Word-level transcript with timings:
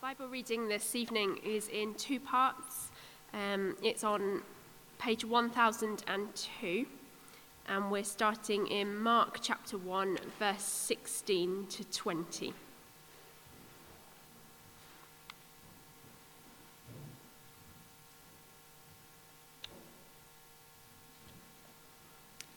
Bible 0.00 0.28
reading 0.28 0.68
this 0.68 0.94
evening 0.94 1.40
is 1.44 1.66
in 1.66 1.92
two 1.94 2.20
parts. 2.20 2.92
Um, 3.34 3.76
it's 3.82 4.04
on 4.04 4.42
page 4.96 5.24
1002, 5.24 6.86
and 7.66 7.90
we're 7.90 8.04
starting 8.04 8.68
in 8.68 8.96
Mark 8.96 9.38
chapter 9.42 9.76
1, 9.76 10.18
verse 10.38 10.62
16 10.62 11.66
to 11.70 11.84
20. 11.84 12.54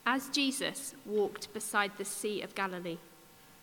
As 0.05 0.29
Jesus 0.29 0.93
walked 1.07 1.51
beside 1.55 1.97
the 1.97 2.05
Sea 2.05 2.43
of 2.43 2.53
Galilee, 2.53 2.99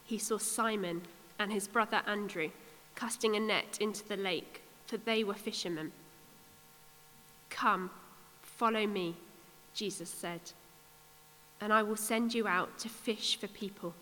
he 0.05 0.19
saw 0.19 0.39
Simon 0.39 1.03
and 1.39 1.53
his 1.53 1.69
brother 1.69 2.03
Andrew 2.09 2.51
casting 2.99 3.37
a 3.37 3.41
net 3.41 3.79
into 3.81 4.07
the 4.09 4.17
lake, 4.17 4.61
for 4.87 4.97
they 4.97 5.23
were 5.23 5.35
fishermen. 5.35 5.93
Come, 7.49 7.91
follow 8.43 8.89
me, 8.89 9.15
Jesus 9.73 10.11
said, 10.11 10.41
and 11.61 11.73
I 11.73 11.85
will 11.85 11.97
send 11.97 12.35
you 12.35 12.49
out 12.49 12.77
to 12.81 12.89
fish 12.89 13.39
for 13.39 13.47
people. 13.47 13.95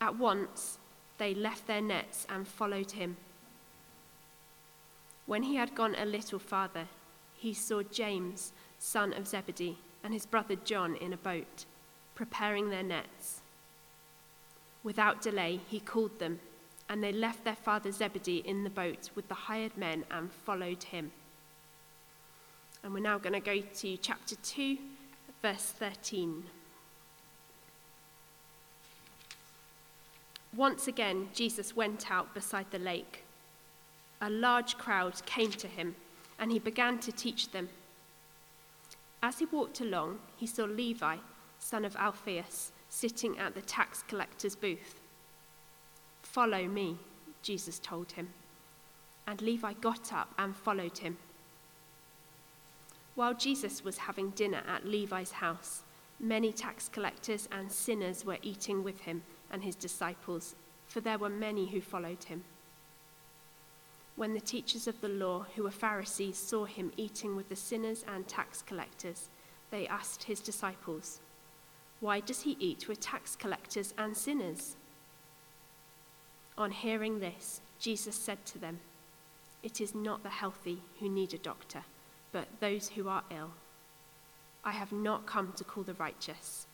At 0.00 0.16
once 0.16 0.78
they 1.18 1.34
left 1.34 1.66
their 1.66 1.80
nets 1.80 2.26
and 2.28 2.46
followed 2.46 2.92
him. 2.92 3.16
When 5.26 5.42
he 5.42 5.56
had 5.56 5.74
gone 5.74 5.96
a 5.98 6.06
little 6.06 6.38
farther, 6.38 6.86
he 7.36 7.54
saw 7.54 7.82
James, 7.82 8.52
son 8.78 9.12
of 9.12 9.26
Zebedee, 9.26 9.78
and 10.04 10.14
his 10.14 10.26
brother 10.26 10.54
John 10.54 10.94
in 10.94 11.12
a 11.12 11.16
boat, 11.16 11.64
preparing 12.14 12.70
their 12.70 12.84
nets. 12.84 13.40
Without 14.84 15.20
delay, 15.20 15.58
he 15.68 15.80
called 15.80 16.20
them 16.20 16.38
and 16.88 17.02
they 17.02 17.12
left 17.12 17.44
their 17.44 17.56
father 17.56 17.90
Zebedee 17.90 18.42
in 18.44 18.64
the 18.64 18.70
boat 18.70 19.10
with 19.14 19.28
the 19.28 19.34
hired 19.34 19.76
men 19.76 20.04
and 20.10 20.30
followed 20.30 20.82
him. 20.82 21.10
And 22.82 22.92
we're 22.92 23.00
now 23.00 23.18
going 23.18 23.32
to 23.32 23.40
go 23.40 23.60
to 23.60 23.96
chapter 23.96 24.36
2, 24.36 24.76
verse 25.40 25.72
13. 25.78 26.44
Once 30.54 30.86
again, 30.86 31.28
Jesus 31.32 31.74
went 31.74 32.10
out 32.10 32.34
beside 32.34 32.70
the 32.70 32.78
lake. 32.78 33.24
A 34.20 34.28
large 34.28 34.76
crowd 34.76 35.24
came 35.24 35.50
to 35.50 35.66
him, 35.66 35.96
and 36.38 36.52
he 36.52 36.58
began 36.58 36.98
to 36.98 37.12
teach 37.12 37.50
them. 37.52 37.68
As 39.22 39.38
he 39.38 39.46
walked 39.46 39.80
along, 39.80 40.18
he 40.36 40.46
saw 40.46 40.64
Levi, 40.64 41.16
son 41.58 41.84
of 41.84 41.96
Alphaeus, 41.96 42.72
sitting 42.88 43.38
at 43.38 43.54
the 43.54 43.62
tax 43.62 44.02
collector's 44.02 44.56
booth. 44.56 45.01
Follow 46.32 46.66
me, 46.66 46.96
Jesus 47.42 47.78
told 47.78 48.12
him. 48.12 48.30
And 49.26 49.42
Levi 49.42 49.74
got 49.74 50.14
up 50.14 50.32
and 50.38 50.56
followed 50.56 50.96
him. 50.96 51.18
While 53.14 53.34
Jesus 53.34 53.84
was 53.84 53.98
having 53.98 54.30
dinner 54.30 54.62
at 54.66 54.86
Levi's 54.86 55.32
house, 55.32 55.82
many 56.18 56.50
tax 56.50 56.88
collectors 56.88 57.50
and 57.52 57.70
sinners 57.70 58.24
were 58.24 58.38
eating 58.40 58.82
with 58.82 59.02
him 59.02 59.22
and 59.50 59.62
his 59.62 59.76
disciples, 59.76 60.54
for 60.86 61.02
there 61.02 61.18
were 61.18 61.28
many 61.28 61.66
who 61.66 61.82
followed 61.82 62.24
him. 62.24 62.44
When 64.16 64.32
the 64.32 64.40
teachers 64.40 64.86
of 64.86 64.98
the 65.02 65.10
law, 65.10 65.44
who 65.54 65.64
were 65.64 65.70
Pharisees, 65.70 66.38
saw 66.38 66.64
him 66.64 66.92
eating 66.96 67.36
with 67.36 67.50
the 67.50 67.56
sinners 67.56 68.06
and 68.08 68.26
tax 68.26 68.62
collectors, 68.62 69.28
they 69.70 69.86
asked 69.86 70.22
his 70.22 70.40
disciples, 70.40 71.20
Why 72.00 72.20
does 72.20 72.40
he 72.40 72.56
eat 72.58 72.88
with 72.88 73.00
tax 73.00 73.36
collectors 73.36 73.92
and 73.98 74.16
sinners? 74.16 74.76
On 76.58 76.70
hearing 76.70 77.20
this, 77.20 77.60
Jesus 77.78 78.14
said 78.14 78.44
to 78.46 78.58
them, 78.58 78.78
It 79.62 79.80
is 79.80 79.94
not 79.94 80.22
the 80.22 80.28
healthy 80.28 80.78
who 81.00 81.08
need 81.08 81.32
a 81.32 81.38
doctor, 81.38 81.82
but 82.30 82.46
those 82.60 82.90
who 82.90 83.08
are 83.08 83.24
ill. 83.30 83.50
I 84.64 84.72
have 84.72 84.92
not 84.92 85.26
come 85.26 85.52
to 85.56 85.64
call 85.64 85.82
the 85.82 85.94
righteous, 85.94 86.66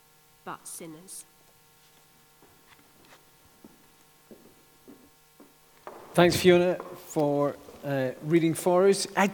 but 0.44 0.66
sinners. 0.66 1.24
Thanks, 6.14 6.36
Fiona, 6.36 6.76
for 7.06 7.54
uh, 7.84 8.10
reading 8.24 8.52
for 8.52 8.88
us. 8.88 9.06
I, 9.16 9.30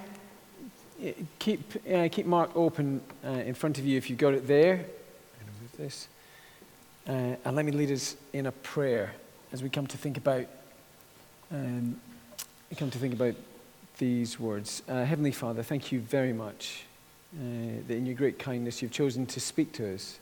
keep, 1.39 1.61
uh, 1.91 2.09
keep 2.13 2.27
Mark 2.27 2.55
open 2.55 3.01
uh, 3.25 3.31
in 3.31 3.55
front 3.55 3.79
of 3.79 3.87
you 3.87 3.97
if 3.97 4.11
you've 4.11 4.19
got 4.19 4.35
it 4.35 4.47
there. 4.47 4.75
I'm 4.75 4.79
going 4.79 5.55
to 5.57 5.63
move 5.63 5.77
this. 5.79 6.09
Uh, 7.09 7.37
and 7.45 7.57
let 7.57 7.65
me 7.65 7.73
lead 7.73 7.91
us 7.91 8.17
in 8.33 8.47
a 8.47 8.53
prayer 8.53 9.15
as 9.55 9.63
we 9.63 9.71
come 9.71 9.87
to 9.87 9.97
think 9.97 10.17
about 10.17 10.47
um, 11.53 12.01
come 12.77 12.91
to 12.91 12.99
think 12.99 13.15
about 13.15 13.37
these 13.99 14.41
words. 14.41 14.83
Uh, 14.89 15.05
Heavenly 15.05 15.31
Father, 15.31 15.63
thank 15.63 15.93
you 15.93 16.01
very 16.01 16.33
much 16.33 16.87
uh, 17.39 17.79
that 17.87 17.95
in 17.95 18.05
your 18.05 18.17
great 18.17 18.37
kindness 18.37 18.83
you've 18.83 18.91
chosen 18.91 19.27
to 19.27 19.39
speak 19.39 19.71
to 19.75 19.95
us. 19.95 20.19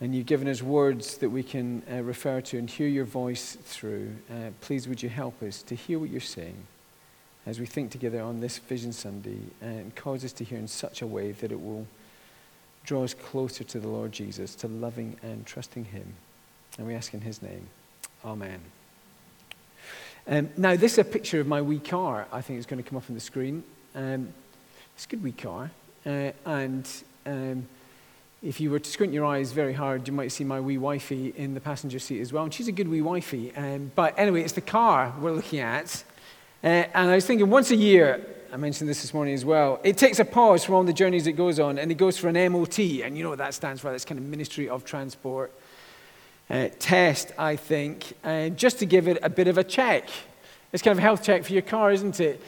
And 0.00 0.14
you've 0.14 0.26
given 0.26 0.46
us 0.46 0.62
words 0.62 1.18
that 1.18 1.30
we 1.30 1.42
can 1.42 1.82
uh, 1.90 2.04
refer 2.04 2.40
to 2.42 2.58
and 2.58 2.70
hear 2.70 2.86
your 2.86 3.04
voice 3.04 3.58
through. 3.64 4.12
Uh, 4.30 4.50
please, 4.60 4.86
would 4.86 5.02
you 5.02 5.08
help 5.08 5.42
us 5.42 5.60
to 5.62 5.74
hear 5.74 5.98
what 5.98 6.08
you're 6.08 6.20
saying 6.20 6.54
as 7.46 7.58
we 7.58 7.66
think 7.66 7.90
together 7.90 8.22
on 8.22 8.38
this 8.38 8.58
Vision 8.58 8.92
Sunday 8.92 9.40
and 9.60 9.92
cause 9.96 10.24
us 10.24 10.32
to 10.34 10.44
hear 10.44 10.58
in 10.58 10.68
such 10.68 11.02
a 11.02 11.06
way 11.08 11.32
that 11.32 11.50
it 11.50 11.60
will 11.60 11.88
draw 12.84 13.02
us 13.02 13.12
closer 13.12 13.64
to 13.64 13.80
the 13.80 13.88
Lord 13.88 14.12
Jesus, 14.12 14.54
to 14.54 14.68
loving 14.68 15.16
and 15.24 15.44
trusting 15.44 15.86
him. 15.86 16.14
And 16.78 16.86
we 16.86 16.94
ask 16.94 17.12
in 17.12 17.20
his 17.20 17.42
name. 17.42 17.66
Amen. 18.24 18.60
Um, 20.26 20.50
now, 20.56 20.76
this 20.76 20.92
is 20.92 20.98
a 20.98 21.04
picture 21.04 21.40
of 21.40 21.46
my 21.46 21.60
wee 21.60 21.80
car. 21.80 22.26
I 22.32 22.40
think 22.40 22.58
it's 22.58 22.66
going 22.66 22.82
to 22.82 22.88
come 22.88 22.96
up 22.96 23.04
on 23.08 23.14
the 23.14 23.20
screen. 23.20 23.64
Um, 23.94 24.32
it's 24.94 25.04
a 25.04 25.08
good 25.08 25.22
wee 25.22 25.32
car. 25.32 25.70
Uh, 26.06 26.30
and 26.46 26.88
um, 27.26 27.66
if 28.42 28.60
you 28.60 28.70
were 28.70 28.78
to 28.78 28.90
squint 28.90 29.12
your 29.12 29.24
eyes 29.24 29.52
very 29.52 29.72
hard, 29.72 30.06
you 30.06 30.14
might 30.14 30.32
see 30.32 30.44
my 30.44 30.60
wee 30.60 30.78
wifey 30.78 31.34
in 31.36 31.54
the 31.54 31.60
passenger 31.60 31.98
seat 31.98 32.20
as 32.20 32.32
well. 32.32 32.44
And 32.44 32.54
she's 32.54 32.68
a 32.68 32.72
good 32.72 32.88
wee 32.88 33.02
wifey. 33.02 33.54
Um, 33.56 33.90
but 33.94 34.14
anyway, 34.16 34.42
it's 34.42 34.52
the 34.52 34.60
car 34.60 35.12
we're 35.20 35.32
looking 35.32 35.60
at. 35.60 36.04
Uh, 36.62 36.86
and 36.94 37.10
I 37.10 37.16
was 37.16 37.26
thinking 37.26 37.50
once 37.50 37.70
a 37.70 37.76
year, 37.76 38.24
I 38.52 38.56
mentioned 38.56 38.88
this 38.88 39.02
this 39.02 39.12
morning 39.12 39.34
as 39.34 39.44
well, 39.44 39.80
it 39.82 39.98
takes 39.98 40.20
a 40.20 40.24
pause 40.24 40.64
from 40.64 40.76
all 40.76 40.84
the 40.84 40.92
journeys 40.92 41.26
it 41.26 41.32
goes 41.32 41.58
on 41.58 41.78
and 41.78 41.90
it 41.90 41.96
goes 41.96 42.16
for 42.16 42.28
an 42.28 42.52
MOT. 42.52 42.78
And 42.78 43.16
you 43.16 43.24
know 43.24 43.30
what 43.30 43.38
that 43.38 43.54
stands 43.54 43.80
for? 43.80 43.90
That's 43.90 44.04
kind 44.04 44.18
of 44.18 44.24
Ministry 44.24 44.68
of 44.68 44.84
Transport 44.84 45.52
uh, 46.50 46.68
test, 46.78 47.32
I 47.38 47.56
think, 47.56 48.14
uh, 48.24 48.50
just 48.50 48.78
to 48.80 48.86
give 48.86 49.08
it 49.08 49.18
a 49.22 49.30
bit 49.30 49.48
of 49.48 49.58
a 49.58 49.64
check. 49.64 50.08
It's 50.72 50.82
kind 50.82 50.92
of 50.92 50.98
a 50.98 51.02
health 51.02 51.22
check 51.22 51.44
for 51.44 51.52
your 51.52 51.62
car, 51.62 51.92
isn't 51.92 52.20
it? 52.20 52.42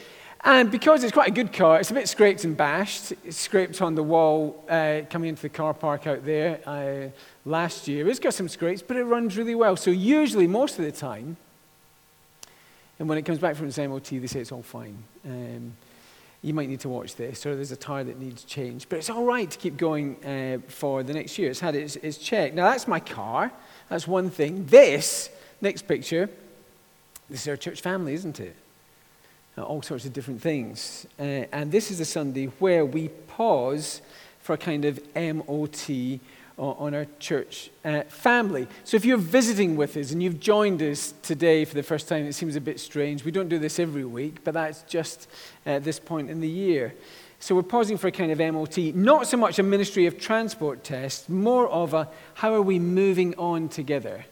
And 0.47 0.69
because 0.69 1.03
it's 1.03 1.11
quite 1.11 1.29
a 1.29 1.31
good 1.31 1.51
car, 1.51 1.79
it's 1.79 1.89
a 1.89 1.95
bit 1.95 2.07
scraped 2.07 2.43
and 2.43 2.55
bashed. 2.55 3.13
It's 3.23 3.37
scraped 3.37 3.81
on 3.81 3.95
the 3.95 4.03
wall 4.03 4.63
uh, 4.69 5.01
coming 5.09 5.29
into 5.29 5.41
the 5.41 5.49
car 5.49 5.73
park 5.73 6.05
out 6.05 6.23
there 6.23 6.59
uh, 6.67 7.09
last 7.49 7.87
year. 7.87 8.07
It's 8.07 8.19
got 8.19 8.35
some 8.35 8.47
scrapes, 8.47 8.83
but 8.83 8.95
it 8.95 9.05
runs 9.05 9.37
really 9.37 9.55
well. 9.55 9.75
So, 9.75 9.89
usually, 9.89 10.45
most 10.45 10.77
of 10.77 10.85
the 10.85 10.91
time, 10.91 11.37
and 12.99 13.09
when 13.09 13.17
it 13.17 13.23
comes 13.23 13.39
back 13.39 13.55
from 13.55 13.67
its 13.67 13.77
MOT, 13.79 14.05
they 14.05 14.27
say 14.27 14.39
it's 14.39 14.51
all 14.51 14.61
fine. 14.61 14.97
Um, 15.25 15.73
you 16.43 16.53
might 16.53 16.69
need 16.69 16.79
to 16.81 16.89
watch 16.89 17.15
this, 17.15 17.43
or 17.47 17.55
there's 17.55 17.71
a 17.71 17.75
tire 17.75 18.03
that 18.03 18.19
needs 18.19 18.43
change. 18.43 18.87
But 18.87 18.97
it's 18.97 19.09
all 19.09 19.25
right 19.25 19.49
to 19.49 19.57
keep 19.57 19.77
going 19.77 20.23
uh, 20.23 20.59
for 20.69 21.01
the 21.01 21.13
next 21.13 21.39
year. 21.39 21.49
It's 21.49 21.59
had 21.59 21.75
its, 21.75 21.95
its 21.95 22.19
check. 22.19 22.53
Now, 22.53 22.69
that's 22.69 22.87
my 22.87 22.99
car. 22.99 23.51
That's 23.89 24.07
one 24.07 24.29
thing. 24.29 24.65
This, 24.65 25.29
next 25.61 25.83
picture, 25.83 26.29
this 27.29 27.41
is 27.41 27.47
our 27.47 27.57
church 27.57 27.81
family, 27.81 28.13
isn't 28.13 28.39
it? 28.39 28.55
Uh, 29.57 29.63
all 29.63 29.81
sorts 29.81 30.05
of 30.05 30.13
different 30.13 30.41
things. 30.41 31.07
Uh, 31.19 31.45
and 31.51 31.71
this 31.71 31.91
is 31.91 31.99
a 31.99 32.05
Sunday 32.05 32.47
where 32.59 32.85
we 32.85 33.07
pause 33.07 34.01
for 34.41 34.53
a 34.53 34.57
kind 34.57 34.85
of 34.85 34.99
MOT 35.15 36.19
on 36.57 36.93
our 36.93 37.05
church 37.19 37.69
uh, 37.83 38.03
family. 38.03 38.65
So 38.85 38.95
if 38.95 39.03
you're 39.03 39.17
visiting 39.17 39.75
with 39.75 39.97
us 39.97 40.11
and 40.11 40.23
you've 40.23 40.39
joined 40.39 40.81
us 40.81 41.13
today 41.21 41.65
for 41.65 41.75
the 41.75 41.83
first 41.83 42.07
time, 42.07 42.25
it 42.25 42.33
seems 42.33 42.55
a 42.55 42.61
bit 42.61 42.79
strange. 42.79 43.25
We 43.25 43.31
don't 43.31 43.49
do 43.49 43.59
this 43.59 43.77
every 43.77 44.05
week, 44.05 44.43
but 44.43 44.53
that's 44.53 44.83
just 44.83 45.27
at 45.65 45.83
this 45.83 45.99
point 45.99 46.29
in 46.29 46.39
the 46.39 46.47
year. 46.49 46.93
So 47.39 47.55
we're 47.55 47.63
pausing 47.63 47.97
for 47.97 48.07
a 48.07 48.11
kind 48.11 48.31
of 48.31 48.39
MOT, 48.39 48.77
not 48.95 49.27
so 49.27 49.37
much 49.37 49.59
a 49.59 49.63
Ministry 49.63 50.05
of 50.05 50.19
Transport 50.19 50.83
test, 50.83 51.29
more 51.29 51.67
of 51.67 51.93
a 51.93 52.09
how 52.35 52.53
are 52.53 52.61
we 52.61 52.79
moving 52.79 53.35
on 53.37 53.69
together? 53.69 54.25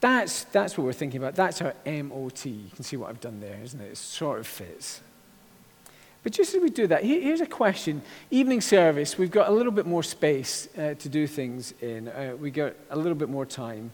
That's, 0.00 0.44
that's 0.44 0.76
what 0.76 0.84
we're 0.84 0.92
thinking 0.92 1.20
about. 1.20 1.34
That's 1.34 1.60
our 1.60 1.74
MOT. 1.84 2.46
You 2.46 2.70
can 2.74 2.84
see 2.84 2.96
what 2.96 3.10
I've 3.10 3.20
done 3.20 3.40
there, 3.40 3.58
isn't 3.62 3.80
it? 3.80 3.92
It 3.92 3.96
sort 3.96 4.38
of 4.38 4.46
fits. 4.46 5.00
But 6.22 6.32
just 6.32 6.54
as 6.54 6.60
we 6.60 6.70
do 6.70 6.86
that, 6.88 7.04
here's 7.04 7.40
a 7.40 7.46
question. 7.46 8.02
Evening 8.30 8.60
service, 8.60 9.16
we've 9.16 9.30
got 9.30 9.48
a 9.48 9.52
little 9.52 9.72
bit 9.72 9.86
more 9.86 10.02
space 10.02 10.68
uh, 10.76 10.94
to 10.94 11.08
do 11.08 11.26
things 11.26 11.72
in. 11.80 12.08
Uh, 12.08 12.34
we 12.38 12.50
got 12.50 12.74
a 12.90 12.96
little 12.96 13.14
bit 13.14 13.28
more 13.28 13.46
time. 13.46 13.92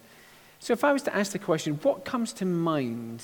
So 0.58 0.72
if 0.72 0.84
I 0.84 0.92
was 0.92 1.02
to 1.02 1.14
ask 1.14 1.32
the 1.32 1.38
question, 1.38 1.74
what 1.82 2.04
comes 2.04 2.32
to 2.34 2.44
mind 2.44 3.22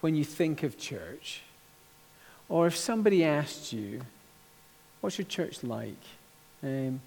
when 0.00 0.14
you 0.14 0.24
think 0.24 0.62
of 0.62 0.76
church? 0.76 1.40
Or 2.48 2.66
if 2.66 2.76
somebody 2.76 3.24
asked 3.24 3.72
you, 3.72 4.02
What's 5.04 5.18
your 5.18 5.26
church 5.26 5.62
like? 5.62 6.00
Um, 6.62 6.98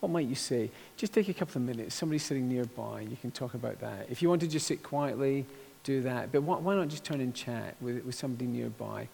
what 0.00 0.10
might 0.10 0.26
you 0.26 0.34
say? 0.34 0.72
Just 0.96 1.12
take 1.12 1.28
a 1.28 1.32
couple 1.32 1.62
of 1.62 1.68
minutes. 1.68 1.94
Somebody 1.94 2.18
sitting 2.18 2.48
nearby, 2.48 3.02
you 3.02 3.16
can 3.16 3.30
talk 3.30 3.54
about 3.54 3.78
that. 3.78 4.08
If 4.10 4.22
you 4.22 4.28
want 4.28 4.40
to 4.40 4.48
just 4.48 4.66
sit 4.66 4.82
quietly, 4.82 5.46
do 5.84 6.02
that. 6.02 6.32
But 6.32 6.42
why, 6.42 6.58
why 6.58 6.74
not 6.74 6.88
just 6.88 7.04
turn 7.04 7.20
and 7.20 7.32
chat 7.32 7.76
with, 7.80 8.04
with 8.04 8.16
somebody 8.16 8.46
nearby? 8.46 9.06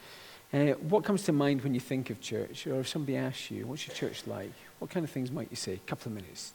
Uh, 0.54 0.68
what 0.88 1.04
comes 1.04 1.24
to 1.24 1.32
mind 1.32 1.60
when 1.60 1.74
you 1.74 1.80
think 1.80 2.08
of 2.08 2.18
church? 2.22 2.66
Or 2.66 2.80
if 2.80 2.88
somebody 2.88 3.18
asks 3.18 3.50
you, 3.50 3.66
what's 3.66 3.86
your 3.86 3.94
church 3.94 4.26
like? 4.26 4.52
What 4.78 4.90
kind 4.90 5.04
of 5.04 5.10
things 5.10 5.30
might 5.30 5.48
you 5.50 5.56
say? 5.56 5.74
A 5.74 5.76
couple 5.76 6.10
of 6.10 6.14
minutes. 6.14 6.54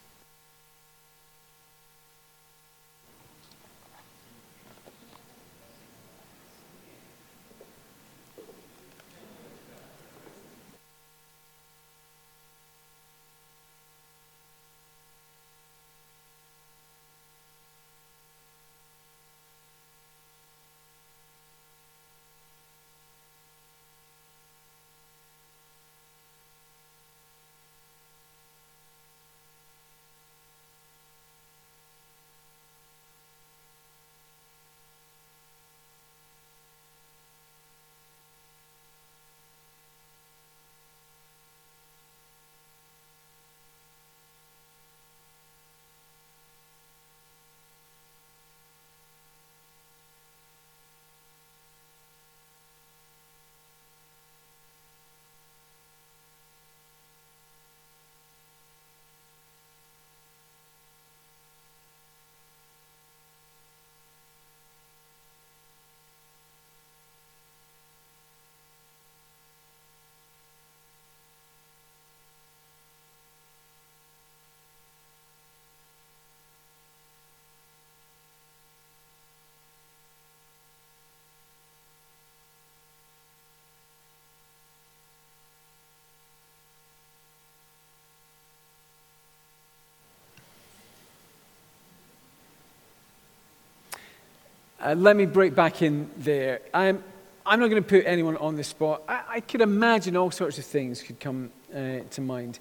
Uh, 94.81 94.95
let 94.97 95.17
me 95.17 95.25
break 95.25 95.53
back 95.53 95.81
in 95.81 96.09
there. 96.17 96.61
I'm, 96.73 97.03
I'm 97.45 97.59
not 97.59 97.69
going 97.69 97.83
to 97.83 97.89
put 97.89 98.05
anyone 98.05 98.37
on 98.37 98.55
the 98.55 98.63
spot. 98.63 99.03
I, 99.09 99.23
I 99.27 99.39
could 99.41 99.59
imagine 99.59 100.15
all 100.15 100.31
sorts 100.31 100.57
of 100.57 100.63
things 100.63 101.03
could 101.03 101.19
come 101.19 101.51
uh, 101.75 101.99
to 102.11 102.21
mind. 102.21 102.59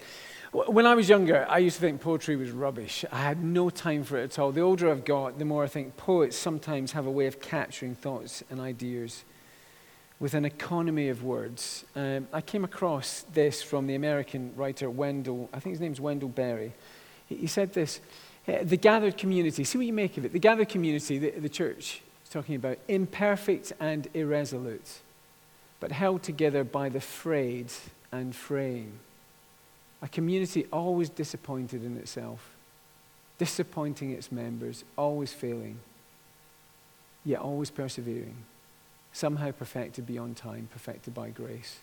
When 0.53 0.85
I 0.85 0.95
was 0.95 1.09
younger, 1.09 1.47
I 1.49 1.59
used 1.59 1.77
to 1.77 1.83
think 1.83 2.01
poetry 2.01 2.35
was 2.35 2.51
rubbish. 2.51 3.05
I 3.13 3.19
had 3.19 3.45
no 3.45 3.71
time 3.71 4.03
for 4.03 4.19
it 4.19 4.25
at 4.25 4.39
all. 4.39 4.51
The 4.51 4.63
older 4.63 4.91
I've 4.91 5.05
got, 5.05 5.39
the 5.39 5.45
more 5.45 5.63
I 5.63 5.69
think 5.69 5.97
poets 5.97 6.37
sometimes 6.37 6.91
have 6.93 7.07
a 7.07 7.11
way 7.11 7.27
of 7.27 7.41
capturing 7.41 7.95
thoughts 7.95 8.43
and 8.51 8.59
ideas 8.59 9.25
with 10.19 10.35
an 10.35 10.45
economy 10.45 11.11
of 11.11 11.23
words. 11.23 11.85
Um, 11.95 12.27
I 12.33 12.41
came 12.41 12.65
across 12.65 13.27
this 13.33 13.63
from 13.63 13.87
the 13.87 13.95
American 13.95 14.53
writer 14.57 14.91
Wendell, 14.91 15.49
I 15.53 15.61
think 15.61 15.75
his 15.75 15.81
name's 15.81 16.01
Wendell 16.01 16.31
Berry. 16.31 16.73
He, 17.27 17.37
he 17.37 17.47
said 17.47 17.75
this 17.75 18.01
The 18.47 18.77
gathered 18.77 19.17
community, 19.17 19.63
see 19.63 19.79
what 19.79 19.87
you 19.87 19.93
make 19.93 20.17
of 20.17 20.25
it. 20.25 20.33
The 20.33 20.41
gathered 20.41 20.69
community, 20.69 21.19
the, 21.19 21.31
the 21.31 21.49
church, 21.49 22.03
He's 22.29 22.35
talking 22.35 22.57
about 22.57 22.77
imperfect 22.89 23.73
and 23.81 24.07
irresolute, 24.13 24.99
but 25.81 25.93
held 25.93 26.23
together 26.23 26.63
by 26.63 26.91
the 26.91 27.01
frayed 27.01 27.73
and 28.13 28.37
fraying. 28.37 28.99
A 30.03 30.09
community 30.09 30.67
always 30.71 31.09
disappointed 31.09 31.83
in 31.83 31.97
itself, 31.97 32.51
disappointing 33.39 34.11
its 34.11 34.31
members, 34.31 34.85
always 34.95 35.33
failing, 35.33 35.79
yet 37.25 37.41
always 37.41 37.71
persevering, 37.71 38.37
somehow 39.15 39.51
perfected 39.51 40.07
beyond 40.07 40.37
time, 40.37 40.69
perfected 40.71 41.15
by 41.15 41.31
grace. 41.31 41.79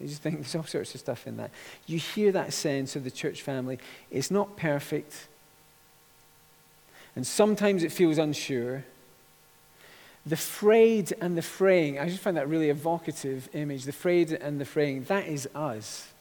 You 0.00 0.08
just 0.08 0.22
think 0.22 0.36
there's 0.36 0.54
all 0.54 0.64
sorts 0.64 0.94
of 0.94 1.00
stuff 1.00 1.26
in 1.26 1.36
that. 1.36 1.50
You 1.86 1.98
hear 1.98 2.32
that 2.32 2.54
sense 2.54 2.96
of 2.96 3.04
the 3.04 3.10
church 3.10 3.42
family. 3.42 3.78
It's 4.10 4.30
not 4.30 4.56
perfect. 4.56 5.28
And 7.14 7.26
sometimes 7.26 7.82
it 7.82 7.92
feels 7.92 8.16
unsure. 8.16 8.84
The 10.24 10.36
frayed 10.36 11.12
and 11.20 11.36
the 11.36 11.42
fraying, 11.42 11.98
I 11.98 12.08
just 12.08 12.20
find 12.20 12.36
that 12.36 12.48
really 12.48 12.70
evocative 12.70 13.48
image. 13.54 13.84
The 13.84 13.92
frayed 13.92 14.32
and 14.32 14.60
the 14.60 14.64
fraying, 14.64 15.04
that 15.04 15.26
is 15.26 15.48
us. 15.54 16.12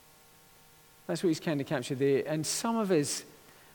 That's 1.06 1.21
what 1.24 1.27
he's 1.27 1.39
kind 1.39 1.62
of 1.62 1.68
captured 1.68 2.00
there. 2.00 2.24
And 2.25 2.45
some 2.45 2.77
of 2.77 2.89
us, 2.89 3.24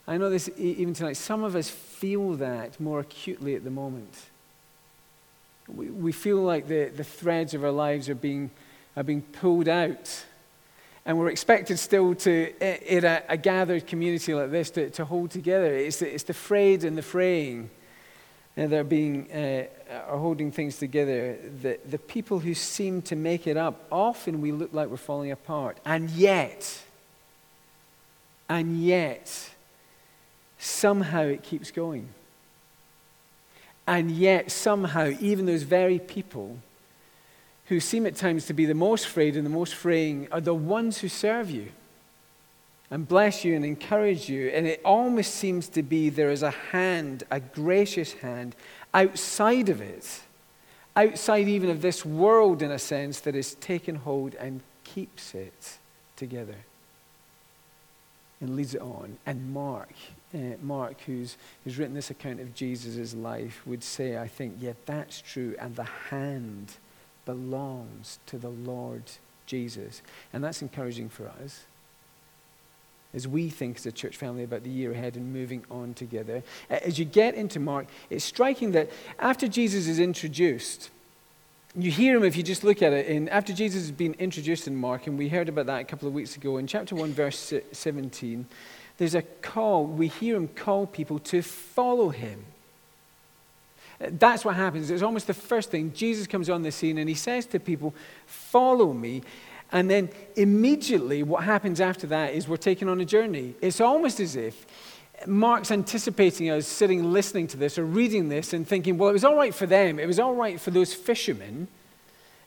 I 0.08 0.16
know 0.16 0.30
this 0.30 0.50
even 0.56 0.94
tonight, 0.94 1.16
some 1.16 1.44
of 1.44 1.54
us 1.54 1.70
feel 1.70 2.32
that 2.34 2.80
more 2.80 3.00
acutely 3.00 3.54
at 3.54 3.62
the 3.62 3.70
moment. 3.70 4.12
We, 5.68 5.90
we 5.90 6.12
feel 6.12 6.38
like 6.38 6.66
the, 6.66 6.90
the 6.94 7.04
threads 7.04 7.54
of 7.54 7.62
our 7.62 7.70
lives 7.70 8.08
are 8.08 8.14
being, 8.14 8.50
are 8.96 9.04
being 9.04 9.22
pulled 9.22 9.68
out. 9.68 10.24
And 11.04 11.18
we're 11.18 11.30
expected 11.30 11.78
still 11.78 12.16
to, 12.16 12.96
in 12.96 13.04
a, 13.04 13.22
a 13.28 13.36
gathered 13.36 13.86
community 13.86 14.34
like 14.34 14.50
this, 14.50 14.70
to, 14.70 14.90
to 14.90 15.04
hold 15.04 15.30
together. 15.30 15.72
It's 15.72 16.00
the, 16.00 16.12
it's 16.12 16.24
the 16.24 16.34
frayed 16.34 16.82
and 16.82 16.98
the 16.98 17.02
fraying 17.02 17.70
and 18.56 18.72
they're 18.72 18.84
being, 18.84 19.30
uh, 19.30 19.66
are 20.08 20.18
holding 20.18 20.50
things 20.50 20.78
together. 20.78 21.36
The, 21.62 21.78
the 21.88 21.98
people 21.98 22.38
who 22.38 22.54
seem 22.54 23.02
to 23.02 23.16
make 23.16 23.46
it 23.46 23.56
up, 23.56 23.86
often 23.92 24.40
we 24.40 24.50
look 24.50 24.72
like 24.72 24.88
we're 24.88 24.96
falling 24.96 25.30
apart. 25.30 25.78
And 25.84 26.08
yet, 26.10 26.82
and 28.48 28.82
yet, 28.82 29.50
somehow 30.58 31.22
it 31.22 31.42
keeps 31.42 31.70
going. 31.70 32.08
And 33.86 34.10
yet, 34.10 34.50
somehow, 34.50 35.12
even 35.20 35.46
those 35.46 35.62
very 35.62 35.98
people 35.98 36.58
who 37.66 37.78
seem 37.78 38.06
at 38.06 38.16
times 38.16 38.46
to 38.46 38.54
be 38.54 38.64
the 38.64 38.74
most 38.74 39.06
frayed 39.06 39.36
and 39.36 39.44
the 39.44 39.50
most 39.50 39.74
fraying 39.74 40.28
are 40.32 40.40
the 40.40 40.54
ones 40.54 40.98
who 40.98 41.08
serve 41.08 41.50
you 41.50 41.68
and 42.90 43.06
bless 43.08 43.44
you 43.44 43.56
and 43.56 43.64
encourage 43.64 44.28
you. 44.28 44.48
And 44.48 44.66
it 44.66 44.80
almost 44.84 45.34
seems 45.34 45.68
to 45.70 45.82
be 45.82 46.08
there 46.08 46.30
is 46.30 46.42
a 46.42 46.50
hand, 46.50 47.24
a 47.30 47.40
gracious 47.40 48.12
hand, 48.14 48.54
outside 48.94 49.68
of 49.68 49.80
it, 49.80 50.20
outside 50.94 51.48
even 51.48 51.70
of 51.70 51.82
this 51.82 52.04
world 52.04 52.62
in 52.62 52.70
a 52.70 52.78
sense, 52.78 53.20
that 53.20 53.34
is 53.34 53.54
taken 53.56 53.96
hold 53.96 54.34
and 54.36 54.60
keeps 54.84 55.34
it 55.34 55.78
together 56.16 56.56
and 58.40 58.54
leads 58.54 58.74
it 58.74 58.80
on. 58.80 59.18
And 59.26 59.52
Mark, 59.52 59.92
uh, 60.34 60.56
Mark, 60.62 61.00
who's, 61.02 61.36
who's 61.64 61.78
written 61.78 61.94
this 61.94 62.10
account 62.10 62.40
of 62.40 62.54
Jesus' 62.54 63.14
life, 63.14 63.62
would 63.66 63.82
say, 63.82 64.16
I 64.18 64.28
think, 64.28 64.56
yeah, 64.60 64.74
that's 64.84 65.20
true. 65.20 65.56
And 65.58 65.74
the 65.74 65.84
hand 65.84 66.72
belongs 67.24 68.20
to 68.26 68.38
the 68.38 68.50
Lord 68.50 69.02
Jesus. 69.46 70.02
And 70.32 70.44
that's 70.44 70.62
encouraging 70.62 71.08
for 71.08 71.28
us 71.42 71.64
as 73.16 73.26
we 73.26 73.48
think 73.48 73.78
as 73.78 73.86
a 73.86 73.92
church 73.92 74.16
family 74.16 74.44
about 74.44 74.62
the 74.62 74.70
year 74.70 74.92
ahead 74.92 75.16
and 75.16 75.32
moving 75.32 75.64
on 75.70 75.94
together. 75.94 76.42
As 76.68 76.98
you 76.98 77.06
get 77.06 77.34
into 77.34 77.58
Mark, 77.58 77.86
it's 78.10 78.24
striking 78.24 78.72
that 78.72 78.90
after 79.18 79.48
Jesus 79.48 79.88
is 79.88 79.98
introduced, 79.98 80.90
you 81.74 81.90
hear 81.90 82.16
him 82.16 82.24
if 82.24 82.36
you 82.36 82.42
just 82.42 82.62
look 82.62 82.82
at 82.82 82.92
it. 82.92 83.06
In, 83.06 83.28
after 83.30 83.54
Jesus 83.54 83.82
has 83.82 83.90
been 83.90 84.14
introduced 84.18 84.68
in 84.68 84.76
Mark, 84.76 85.06
and 85.06 85.18
we 85.18 85.30
heard 85.30 85.48
about 85.48 85.66
that 85.66 85.80
a 85.80 85.84
couple 85.84 86.06
of 86.06 86.12
weeks 86.14 86.36
ago 86.36 86.58
in 86.58 86.66
chapter 86.66 86.94
1, 86.94 87.12
verse 87.12 87.54
17, 87.72 88.46
there's 88.98 89.14
a 89.14 89.22
call. 89.22 89.86
We 89.86 90.08
hear 90.08 90.36
him 90.36 90.48
call 90.48 90.86
people 90.86 91.18
to 91.20 91.40
follow 91.40 92.10
him. 92.10 92.44
That's 93.98 94.44
what 94.44 94.56
happens. 94.56 94.90
It's 94.90 95.02
almost 95.02 95.26
the 95.26 95.34
first 95.34 95.70
thing. 95.70 95.92
Jesus 95.94 96.26
comes 96.26 96.50
on 96.50 96.62
the 96.62 96.70
scene 96.70 96.98
and 96.98 97.08
he 97.08 97.14
says 97.14 97.46
to 97.46 97.58
people, 97.58 97.94
Follow 98.26 98.92
me. 98.92 99.22
And 99.72 99.90
then 99.90 100.10
immediately, 100.36 101.22
what 101.22 101.44
happens 101.44 101.80
after 101.80 102.06
that 102.08 102.34
is 102.34 102.48
we're 102.48 102.56
taken 102.56 102.88
on 102.88 103.00
a 103.00 103.04
journey. 103.04 103.54
It's 103.60 103.80
almost 103.80 104.20
as 104.20 104.36
if 104.36 104.66
Mark's 105.26 105.70
anticipating 105.70 106.50
us 106.50 106.66
sitting 106.66 107.12
listening 107.12 107.46
to 107.48 107.56
this 107.56 107.78
or 107.78 107.84
reading 107.84 108.28
this 108.28 108.52
and 108.52 108.66
thinking, 108.66 108.98
well, 108.98 109.08
it 109.08 109.14
was 109.14 109.24
all 109.24 109.36
right 109.36 109.54
for 109.54 109.66
them. 109.66 109.98
It 109.98 110.06
was 110.06 110.18
all 110.20 110.34
right 110.34 110.60
for 110.60 110.70
those 110.70 110.94
fishermen 110.94 111.68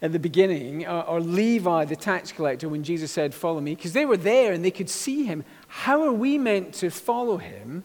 at 0.01 0.13
the 0.13 0.19
beginning, 0.19 0.87
or, 0.87 1.03
or 1.03 1.19
Levi, 1.19 1.85
the 1.85 1.95
tax 1.95 2.31
collector, 2.31 2.69
when 2.69 2.83
Jesus 2.83 3.11
said, 3.11 3.33
Follow 3.33 3.59
me, 3.59 3.75
because 3.75 3.91
they 3.91 4.05
were 4.05 4.17
there 4.17 4.53
and 4.53 4.63
they 4.63 4.71
could 4.71 4.89
see 4.89 5.25
him. 5.25 5.43
How 5.67 6.03
are 6.03 6.13
we 6.13 6.37
meant 6.37 6.73
to 6.75 6.89
follow 6.89 7.37
him? 7.37 7.83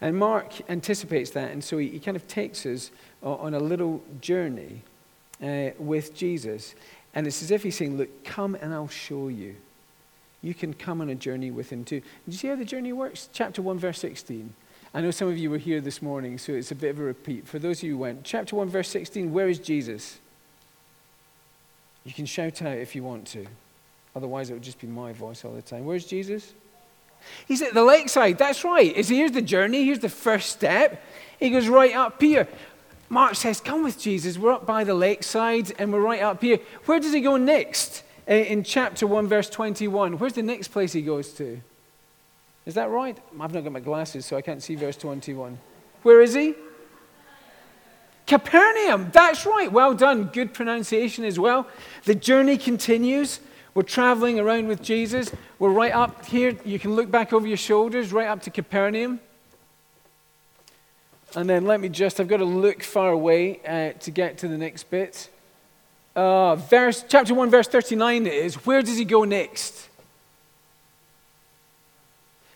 And 0.00 0.16
Mark 0.16 0.52
anticipates 0.70 1.30
that, 1.30 1.50
and 1.50 1.64
so 1.64 1.78
he, 1.78 1.88
he 1.88 1.98
kind 1.98 2.16
of 2.16 2.28
takes 2.28 2.64
us 2.64 2.90
on 3.22 3.54
a 3.54 3.58
little 3.58 4.04
journey 4.20 4.82
uh, 5.42 5.70
with 5.78 6.14
Jesus. 6.14 6.74
And 7.16 7.26
it's 7.26 7.42
as 7.42 7.50
if 7.50 7.62
he's 7.62 7.76
saying, 7.76 7.96
Look, 7.96 8.24
come 8.24 8.54
and 8.54 8.72
I'll 8.72 8.88
show 8.88 9.28
you. 9.28 9.56
You 10.42 10.54
can 10.54 10.74
come 10.74 11.00
on 11.00 11.08
a 11.08 11.14
journey 11.14 11.50
with 11.50 11.72
him 11.72 11.82
too. 11.82 12.00
Do 12.00 12.06
you 12.26 12.34
see 12.34 12.48
how 12.48 12.54
the 12.54 12.64
journey 12.64 12.92
works? 12.92 13.28
Chapter 13.32 13.62
1, 13.62 13.78
verse 13.78 13.98
16. 13.98 14.52
I 14.94 15.00
know 15.00 15.10
some 15.10 15.28
of 15.28 15.36
you 15.36 15.50
were 15.50 15.58
here 15.58 15.80
this 15.80 16.00
morning, 16.00 16.38
so 16.38 16.52
it's 16.52 16.70
a 16.70 16.74
bit 16.74 16.90
of 16.90 17.00
a 17.00 17.02
repeat. 17.02 17.48
For 17.48 17.58
those 17.58 17.78
of 17.78 17.84
you 17.84 17.92
who 17.92 17.98
went, 17.98 18.22
chapter 18.22 18.54
1, 18.54 18.68
verse 18.68 18.88
16, 18.90 19.32
where 19.32 19.48
is 19.48 19.58
Jesus? 19.58 20.18
You 22.04 22.12
can 22.12 22.26
shout 22.26 22.62
out 22.62 22.78
if 22.78 22.94
you 22.94 23.02
want 23.02 23.26
to. 23.28 23.46
Otherwise, 24.14 24.50
it 24.50 24.54
would 24.54 24.62
just 24.62 24.80
be 24.80 24.86
my 24.86 25.12
voice 25.12 25.44
all 25.44 25.52
the 25.52 25.62
time. 25.62 25.84
Where's 25.84 26.06
Jesus? 26.06 26.52
He's 27.48 27.62
at 27.62 27.74
the 27.74 27.82
lakeside. 27.82 28.38
That's 28.38 28.62
right. 28.62 28.94
Here's 28.94 29.32
the 29.32 29.42
journey. 29.42 29.84
Here's 29.84 29.98
the 29.98 30.08
first 30.08 30.50
step. 30.50 31.02
He 31.40 31.50
goes 31.50 31.66
right 31.66 31.94
up 31.94 32.20
here. 32.20 32.46
Mark 33.08 33.34
says, 33.34 33.60
"Come 33.60 33.84
with 33.84 33.98
Jesus. 33.98 34.38
We're 34.38 34.52
up 34.52 34.66
by 34.66 34.84
the 34.84 34.94
lakeside, 34.94 35.72
and 35.78 35.92
we're 35.92 36.00
right 36.00 36.22
up 36.22 36.42
here." 36.42 36.58
Where 36.86 36.98
does 36.98 37.12
he 37.12 37.20
go 37.20 37.36
next? 37.36 38.02
Uh, 38.28 38.34
in 38.34 38.64
chapter 38.64 39.06
one, 39.06 39.28
verse 39.28 39.48
twenty-one. 39.48 40.18
Where's 40.18 40.32
the 40.32 40.42
next 40.42 40.68
place 40.68 40.92
he 40.92 41.02
goes 41.02 41.32
to? 41.34 41.60
Is 42.64 42.74
that 42.74 42.90
right? 42.90 43.16
I've 43.40 43.54
not 43.54 43.62
got 43.62 43.72
my 43.72 43.80
glasses, 43.80 44.26
so 44.26 44.36
I 44.36 44.42
can't 44.42 44.62
see 44.62 44.74
verse 44.74 44.96
twenty-one. 44.96 45.58
Where 46.02 46.20
is 46.20 46.34
he? 46.34 46.54
Capernaum. 48.26 49.10
That's 49.12 49.46
right. 49.46 49.70
Well 49.70 49.94
done. 49.94 50.24
Good 50.32 50.52
pronunciation 50.52 51.24
as 51.24 51.38
well. 51.38 51.68
The 52.04 52.16
journey 52.16 52.56
continues. 52.58 53.38
We're 53.74 53.82
traveling 53.82 54.40
around 54.40 54.66
with 54.66 54.82
Jesus. 54.82 55.30
We're 55.60 55.70
right 55.70 55.92
up 55.92 56.26
here. 56.26 56.56
You 56.64 56.80
can 56.80 56.96
look 56.96 57.08
back 57.10 57.32
over 57.32 57.46
your 57.46 57.56
shoulders, 57.56 58.12
right 58.12 58.26
up 58.26 58.42
to 58.42 58.50
Capernaum. 58.50 59.20
And 61.34 61.50
then 61.50 61.66
let 61.66 61.80
me 61.80 61.88
just, 61.88 62.20
I've 62.20 62.28
got 62.28 62.38
to 62.38 62.44
look 62.44 62.82
far 62.82 63.10
away 63.10 63.60
uh, 63.66 63.98
to 64.00 64.10
get 64.10 64.38
to 64.38 64.48
the 64.48 64.56
next 64.56 64.88
bit. 64.90 65.28
Uh, 66.14 66.56
verse, 66.56 67.04
chapter 67.06 67.34
1, 67.34 67.50
verse 67.50 67.68
39 67.68 68.26
is 68.26 68.54
where 68.66 68.80
does 68.80 68.96
he 68.96 69.04
go 69.04 69.24
next? 69.24 69.88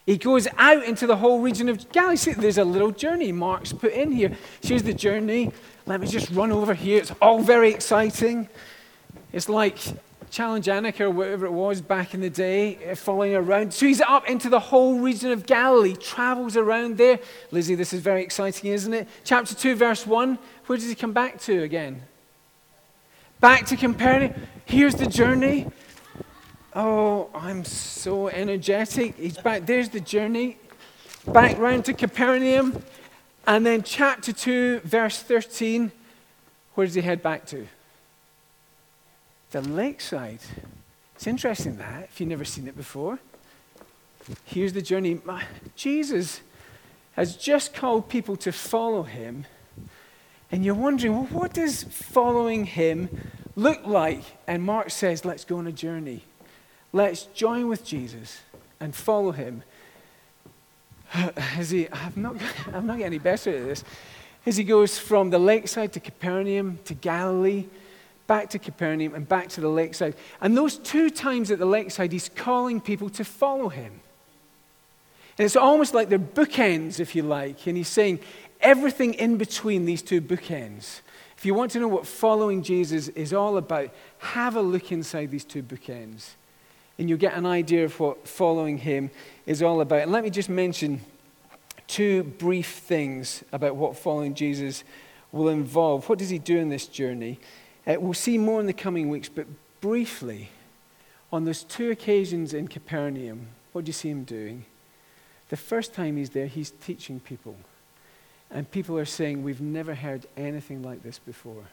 He 0.07 0.17
goes 0.17 0.49
out 0.57 0.83
into 0.85 1.07
the 1.07 1.17
whole 1.17 1.41
region 1.41 1.69
of 1.69 1.91
Galilee. 1.93 2.17
See, 2.17 2.33
there's 2.33 2.59
a 2.59 2.65
little 2.65 2.91
journey 2.91 3.33
Mark's 3.33 3.73
put 3.73 3.93
in 3.93 4.12
here. 4.12 4.37
Here's 4.62 4.83
the 4.83 4.95
journey. 4.95 5.53
Let 5.87 6.00
me 6.00 6.07
just 6.07 6.31
run 6.31 6.50
over 6.50 6.75
here. 6.75 6.99
It's 6.99 7.12
all 7.21 7.43
very 7.43 7.71
exciting. 7.71 8.49
It's 9.33 9.49
like 9.49 9.79
Challenge 10.30 10.64
Anneka 10.66 11.00
or 11.00 11.10
whatever 11.10 11.44
it 11.44 11.52
was 11.52 11.80
back 11.80 12.14
in 12.14 12.20
the 12.20 12.30
day, 12.30 12.78
uh, 12.88 12.94
following 12.94 13.34
around. 13.34 13.75
So 13.75 13.87
he's 13.87 14.00
up 14.00 14.28
into 14.28 14.49
the 14.49 14.60
whole 14.60 15.00
region 15.00 15.32
of 15.32 15.44
Galilee, 15.44 15.96
travels 15.96 16.56
around 16.56 16.99
there. 16.99 17.18
Lizzie, 17.50 17.75
this 17.75 17.92
is 17.92 18.00
very 18.00 18.22
exciting, 18.22 18.70
isn't 18.70 18.94
it? 18.94 19.08
Chapter 19.25 19.56
2, 19.56 19.75
verse 19.75 20.06
1, 20.06 20.38
where 20.66 20.78
does 20.78 20.88
he 20.88 20.94
come 20.94 21.12
back 21.12 21.40
to 21.42 21.62
again? 21.62 22.02
Back 23.40 23.66
to 23.66 23.76
Capernaum. 23.76 24.34
Here's 24.66 24.94
the 24.94 25.06
journey. 25.06 25.66
Oh, 26.76 27.28
I'm 27.34 27.64
so 27.64 28.28
energetic. 28.28 29.16
He's 29.16 29.37
back. 29.37 29.66
There's 29.66 29.88
the 29.88 30.00
journey. 30.00 30.58
Back 31.26 31.58
round 31.58 31.87
to 31.87 31.92
Capernaum. 31.92 32.84
And 33.49 33.66
then 33.66 33.82
chapter 33.82 34.32
2, 34.32 34.82
verse 34.84 35.20
13, 35.22 35.90
where 36.75 36.87
does 36.87 36.94
he 36.94 37.00
head 37.00 37.20
back 37.20 37.46
to? 37.46 37.66
The 39.50 39.61
lakeside. 39.61 40.40
It's 41.14 41.26
interesting 41.26 41.76
that, 41.78 42.04
if 42.04 42.21
you've 42.21 42.28
never 42.28 42.45
seen 42.45 42.66
it 42.69 42.76
before. 42.76 43.19
Here's 44.45 44.73
the 44.73 44.83
journey. 44.83 45.21
Jesus 45.76 46.40
has 47.12 47.37
just 47.37 47.75
called 47.75 48.09
people 48.09 48.37
to 48.37 48.52
follow 48.52 49.02
him. 49.02 49.47
And 50.52 50.64
you're 50.64 50.75
wondering, 50.75 51.14
well, 51.14 51.26
what 51.26 51.52
does 51.52 51.83
following 51.85 52.64
him 52.64 53.09
look 53.57 53.87
like? 53.87 54.23
And 54.47 54.62
Mark 54.62 54.90
says, 54.90 55.25
let's 55.25 55.45
go 55.45 55.59
on 55.59 55.66
a 55.66 55.73
journey. 55.73 56.25
Let's 56.92 57.25
join 57.25 57.69
with 57.69 57.85
Jesus 57.85 58.40
and 58.80 58.95
follow 58.95 59.33
him. 59.33 59.62
As 61.12 61.71
he, 61.71 61.88
I'm 61.92 62.12
not, 62.16 62.37
I'm 62.73 62.87
not 62.87 62.99
getting 62.99 63.07
any 63.07 63.19
better 63.19 63.50
at 63.50 63.64
this. 63.64 63.85
As 64.47 64.57
he 64.57 64.64
goes 64.64 64.99
from 64.99 65.30
the 65.30 65.38
lakeside 65.38 65.92
to 65.95 66.00
Capernaum 66.00 66.78
to 66.85 66.95
Galilee, 66.95 67.66
back 68.30 68.49
to 68.49 68.60
Capernaum 68.60 69.12
and 69.12 69.28
back 69.28 69.49
to 69.49 69.60
the 69.60 69.68
lakeside. 69.68 70.14
And 70.40 70.56
those 70.56 70.76
two 70.76 71.10
times 71.10 71.50
at 71.50 71.58
the 71.58 71.66
lakeside, 71.66 72.12
he's 72.12 72.28
calling 72.28 72.80
people 72.80 73.10
to 73.10 73.25
follow 73.25 73.68
him. 73.68 74.02
And 75.37 75.44
it's 75.44 75.56
almost 75.56 75.94
like 75.94 76.10
they're 76.10 76.20
bookends, 76.20 77.00
if 77.00 77.16
you 77.16 77.25
like. 77.25 77.66
And 77.66 77.76
he's 77.76 77.88
saying 77.88 78.20
everything 78.60 79.14
in 79.14 79.37
between 79.37 79.84
these 79.84 80.00
two 80.00 80.20
bookends. 80.20 81.00
If 81.37 81.44
you 81.44 81.54
want 81.54 81.72
to 81.72 81.80
know 81.80 81.88
what 81.88 82.06
following 82.06 82.62
Jesus 82.62 83.08
is 83.08 83.32
all 83.32 83.56
about, 83.56 83.90
have 84.18 84.54
a 84.54 84.62
look 84.62 84.92
inside 84.92 85.32
these 85.32 85.44
two 85.44 85.64
bookends. 85.64 86.34
And 87.00 87.08
you'll 87.08 87.18
get 87.18 87.34
an 87.34 87.46
idea 87.46 87.84
of 87.84 87.99
what 87.99 88.28
following 88.28 88.78
him 88.78 89.10
is 89.44 89.60
all 89.60 89.80
about. 89.80 90.02
And 90.02 90.12
let 90.12 90.22
me 90.22 90.30
just 90.30 90.49
mention 90.49 91.00
two 91.88 92.22
brief 92.22 92.68
things 92.68 93.42
about 93.50 93.75
what 93.75 93.96
following 93.96 94.34
Jesus 94.34 94.84
will 95.32 95.49
involve. 95.49 96.08
What 96.08 96.20
does 96.20 96.30
he 96.30 96.38
do 96.38 96.58
in 96.58 96.68
this 96.68 96.87
journey? 96.87 97.40
Uh, 97.87 97.96
we'll 97.99 98.14
see 98.14 98.38
more 98.38 98.60
in 98.60 98.66
the 98.66 98.72
coming 98.72 99.08
weeks, 99.08 99.28
but 99.28 99.46
briefly, 99.80 100.50
on 101.32 101.44
those 101.44 101.62
two 101.62 101.90
occasions 101.90 102.52
in 102.52 102.68
Capernaum, 102.68 103.49
what 103.72 103.84
do 103.84 103.88
you 103.88 103.94
see 103.94 104.10
him 104.10 104.25
doing? 104.25 104.64
The 105.49 105.56
first 105.56 105.94
time 105.94 106.16
he's 106.16 106.30
there, 106.30 106.46
he's 106.46 106.70
teaching 106.70 107.20
people. 107.20 107.56
And 108.50 108.70
people 108.70 108.99
are 108.99 109.04
saying, 109.04 109.42
We've 109.42 109.60
never 109.60 109.94
heard 109.94 110.26
anything 110.37 110.82
like 110.82 111.02
this 111.02 111.18
before. 111.18 111.64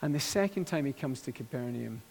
And 0.00 0.14
the 0.14 0.20
second 0.20 0.66
time 0.66 0.84
he 0.84 0.92
comes 0.92 1.20
to 1.22 1.32
Capernaum, 1.32 2.02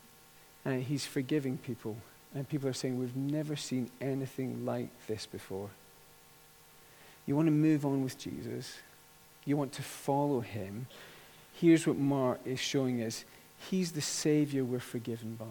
uh, 0.66 0.72
he's 0.72 1.06
forgiving 1.06 1.58
people. 1.58 1.98
And 2.34 2.48
people 2.48 2.70
are 2.70 2.74
saying, 2.74 3.00
We've 3.00 3.16
never 3.16 3.56
seen 3.56 3.90
anything 4.00 4.66
like 4.66 4.90
this 5.08 5.26
before. 5.26 5.70
You 7.26 7.36
want 7.36 7.48
to 7.48 7.52
move 7.52 7.86
on 7.86 8.04
with 8.04 8.18
Jesus, 8.18 8.78
you 9.46 9.56
want 9.56 9.72
to 9.74 9.82
follow 9.82 10.42
him 10.42 10.88
here's 11.62 11.86
what 11.86 11.98
Mark 11.98 12.40
is 12.46 12.60
showing 12.60 13.02
us 13.04 13.24
He's 13.70 13.92
the 13.92 14.02
Savior 14.02 14.64
we're 14.64 14.80
forgiven 14.80 15.36
by. 15.40 15.46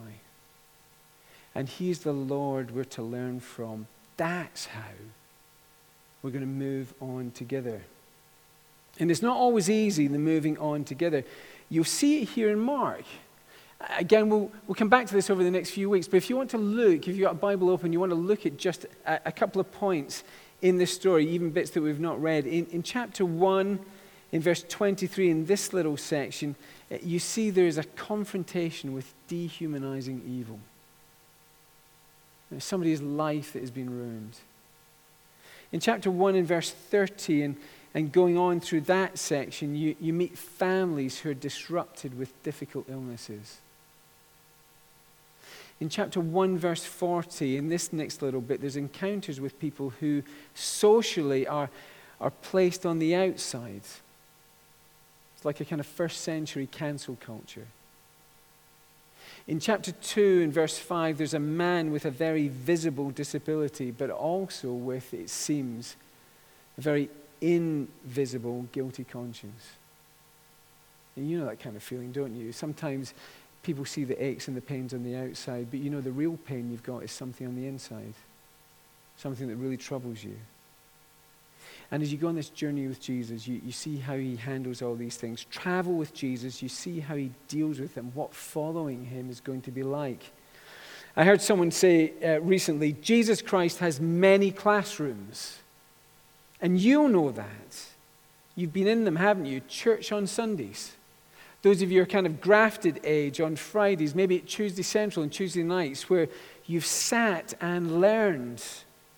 And 1.54 1.68
He's 1.68 2.00
the 2.00 2.12
Lord 2.12 2.72
we're 2.72 2.84
to 2.84 3.02
learn 3.02 3.40
from. 3.40 3.86
That's 4.16 4.66
how 4.66 4.92
we're 6.22 6.30
going 6.30 6.42
to 6.42 6.46
move 6.46 6.92
on 7.00 7.30
together. 7.30 7.82
And 8.98 9.10
it's 9.10 9.22
not 9.22 9.36
always 9.36 9.70
easy, 9.70 10.08
the 10.08 10.18
moving 10.18 10.58
on 10.58 10.84
together. 10.84 11.24
You'll 11.70 11.84
see 11.84 12.22
it 12.22 12.30
here 12.30 12.50
in 12.50 12.58
Mark. 12.58 13.04
Again, 13.96 14.28
we'll, 14.28 14.50
we'll 14.66 14.74
come 14.74 14.90
back 14.90 15.06
to 15.06 15.14
this 15.14 15.30
over 15.30 15.42
the 15.42 15.50
next 15.50 15.70
few 15.70 15.88
weeks, 15.88 16.06
but 16.06 16.18
if 16.18 16.28
you 16.28 16.36
want 16.36 16.50
to 16.50 16.58
look, 16.58 17.08
if 17.08 17.16
you've 17.16 17.20
got 17.20 17.32
a 17.32 17.38
Bible 17.38 17.70
open, 17.70 17.92
you 17.94 18.00
want 18.00 18.10
to 18.10 18.16
look 18.16 18.44
at 18.44 18.58
just 18.58 18.84
a, 19.06 19.20
a 19.26 19.32
couple 19.32 19.60
of 19.60 19.72
points 19.72 20.22
in 20.60 20.76
this 20.76 20.92
story, 20.92 21.26
even 21.30 21.50
bits 21.50 21.70
that 21.70 21.80
we've 21.80 22.00
not 22.00 22.20
read. 22.20 22.46
In, 22.46 22.66
in 22.66 22.82
chapter 22.82 23.24
1, 23.24 23.78
in 24.32 24.40
verse 24.40 24.64
23, 24.68 25.30
in 25.30 25.46
this 25.46 25.72
little 25.72 25.96
section, 25.96 26.54
eh, 26.90 26.98
you 27.02 27.18
see 27.18 27.50
there 27.50 27.66
is 27.66 27.78
a 27.78 27.84
confrontation 27.84 28.92
with 28.92 29.12
dehumanizing 29.28 30.22
evil. 30.26 30.60
There's 32.50 32.64
somebody's 32.64 33.02
life 33.02 33.52
that 33.52 33.60
has 33.60 33.70
been 33.70 33.90
ruined. 33.90 34.36
In 35.72 35.80
chapter 35.80 36.10
1, 36.10 36.34
in 36.34 36.46
verse 36.46 36.70
30, 36.70 37.42
and, 37.42 37.56
and 37.94 38.12
going 38.12 38.36
on 38.36 38.60
through 38.60 38.82
that 38.82 39.18
section, 39.18 39.74
you, 39.74 39.96
you 40.00 40.12
meet 40.12 40.36
families 40.36 41.20
who 41.20 41.30
are 41.30 41.34
disrupted 41.34 42.18
with 42.18 42.40
difficult 42.42 42.86
illnesses. 42.88 43.58
In 45.80 45.88
chapter 45.88 46.20
1, 46.20 46.58
verse 46.58 46.84
40, 46.84 47.56
in 47.56 47.68
this 47.68 47.92
next 47.92 48.20
little 48.20 48.40
bit, 48.40 48.60
there's 48.60 48.76
encounters 48.76 49.40
with 49.40 49.58
people 49.58 49.90
who 50.00 50.22
socially 50.54 51.46
are, 51.46 51.70
are 52.20 52.30
placed 52.30 52.84
on 52.84 52.98
the 52.98 53.14
outside. 53.14 53.82
It's 55.40 55.44
like 55.46 55.60
a 55.62 55.64
kind 55.64 55.80
of 55.80 55.86
first 55.86 56.20
century 56.20 56.68
cancel 56.70 57.16
culture. 57.18 57.66
In 59.46 59.58
chapter 59.58 59.90
2, 59.90 60.42
in 60.42 60.52
verse 60.52 60.76
5, 60.76 61.16
there's 61.16 61.32
a 61.32 61.38
man 61.38 61.90
with 61.90 62.04
a 62.04 62.10
very 62.10 62.48
visible 62.48 63.10
disability, 63.10 63.90
but 63.90 64.10
also 64.10 64.70
with, 64.70 65.14
it 65.14 65.30
seems, 65.30 65.96
a 66.76 66.82
very 66.82 67.08
invisible 67.40 68.66
guilty 68.72 69.02
conscience. 69.02 69.70
And 71.16 71.30
you 71.30 71.38
know 71.38 71.46
that 71.46 71.58
kind 71.58 71.74
of 71.74 71.82
feeling, 71.82 72.12
don't 72.12 72.36
you? 72.36 72.52
Sometimes 72.52 73.14
people 73.62 73.86
see 73.86 74.04
the 74.04 74.22
aches 74.22 74.46
and 74.46 74.54
the 74.54 74.60
pains 74.60 74.92
on 74.92 75.02
the 75.04 75.16
outside, 75.16 75.68
but 75.70 75.80
you 75.80 75.88
know 75.88 76.02
the 76.02 76.12
real 76.12 76.36
pain 76.44 76.70
you've 76.70 76.82
got 76.82 77.02
is 77.02 77.12
something 77.12 77.46
on 77.46 77.56
the 77.56 77.66
inside, 77.66 78.12
something 79.16 79.48
that 79.48 79.56
really 79.56 79.78
troubles 79.78 80.22
you. 80.22 80.36
And 81.92 82.02
as 82.02 82.12
you 82.12 82.18
go 82.18 82.28
on 82.28 82.36
this 82.36 82.50
journey 82.50 82.86
with 82.86 83.00
Jesus, 83.00 83.48
you, 83.48 83.60
you 83.64 83.72
see 83.72 83.96
how 83.96 84.16
he 84.16 84.36
handles 84.36 84.80
all 84.80 84.94
these 84.94 85.16
things. 85.16 85.44
Travel 85.50 85.94
with 85.94 86.14
Jesus, 86.14 86.62
you 86.62 86.68
see 86.68 87.00
how 87.00 87.16
he 87.16 87.32
deals 87.48 87.80
with 87.80 87.94
them, 87.94 88.12
what 88.14 88.32
following 88.32 89.04
him 89.06 89.28
is 89.28 89.40
going 89.40 89.62
to 89.62 89.72
be 89.72 89.82
like. 89.82 90.30
I 91.16 91.24
heard 91.24 91.42
someone 91.42 91.72
say 91.72 92.12
uh, 92.24 92.40
recently 92.40 92.92
Jesus 92.92 93.42
Christ 93.42 93.78
has 93.78 94.00
many 94.00 94.52
classrooms. 94.52 95.58
And 96.62 96.78
you'll 96.78 97.08
know 97.08 97.30
that. 97.30 97.86
You've 98.54 98.72
been 98.72 98.86
in 98.86 99.04
them, 99.04 99.16
haven't 99.16 99.46
you? 99.46 99.60
Church 99.66 100.12
on 100.12 100.26
Sundays. 100.26 100.92
Those 101.62 101.82
of 101.82 101.90
you 101.90 101.98
who 101.98 102.02
are 102.04 102.06
kind 102.06 102.26
of 102.26 102.40
grafted 102.40 103.00
age 103.04 103.40
on 103.40 103.56
Fridays, 103.56 104.14
maybe 104.14 104.36
at 104.36 104.46
Tuesday 104.46 104.82
Central 104.82 105.22
and 105.22 105.32
Tuesday 105.32 105.62
nights, 105.62 106.08
where 106.08 106.28
you've 106.66 106.86
sat 106.86 107.54
and 107.60 108.00
learned 108.00 108.62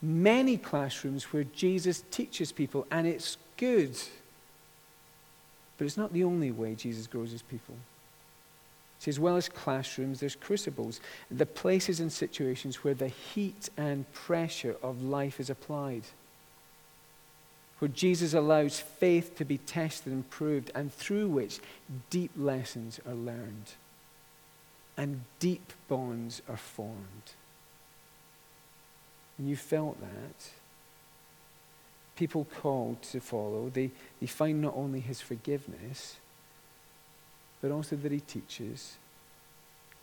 many 0.03 0.57
classrooms 0.57 1.25
where 1.33 1.45
Jesus 1.45 2.03
teaches 2.11 2.53
people, 2.53 2.87
and 2.91 3.07
it's 3.07 3.37
good. 3.57 3.97
But 5.79 5.87
it's 5.87 5.97
not 5.97 6.13
the 6.13 6.25
only 6.25 6.51
way 6.51 6.75
Jesus 6.75 7.07
grows 7.07 7.31
his 7.31 7.43
people. 7.43 7.77
See, 8.99 9.11
as 9.11 9.19
well 9.19 9.37
as 9.37 9.49
classrooms, 9.49 10.21
there's 10.21 10.37
crucibles, 10.37 11.01
the 11.31 11.47
places 11.47 12.01
and 12.01 12.13
situations 12.13 12.85
where 12.85 12.95
the 12.95 13.09
heat 13.09 13.69
and 13.77 14.11
pressure 14.13 14.77
of 14.83 15.03
life 15.03 15.41
is 15.41 15.51
applied 15.51 16.03
where 17.83 17.89
Jesus 17.89 18.33
allows 18.33 18.79
faith 18.79 19.37
to 19.39 19.45
be 19.45 19.59
tested 19.59 20.13
and 20.13 20.31
proved, 20.31 20.71
and 20.73 20.95
through 20.95 21.27
which 21.27 21.59
deep 22.11 22.31
lessons 22.37 23.01
are 23.05 23.13
learned 23.13 23.73
and 24.97 25.23
deep 25.41 25.73
bonds 25.89 26.43
are 26.49 26.57
formed. 26.57 27.33
And 29.43 29.51
you 29.51 29.57
felt 29.57 30.01
that. 30.01 30.51
People 32.15 32.47
called 32.61 33.03
to 33.03 33.19
follow, 33.19 33.73
they, 33.75 33.91
they 34.21 34.29
find 34.29 34.63
not 34.63 34.75
only 34.77 35.01
his 35.01 35.21
forgiveness, 35.21 36.15
but 37.61 37.73
also 37.73 37.97
that 37.97 38.13
he 38.13 38.21
teaches 38.21 38.99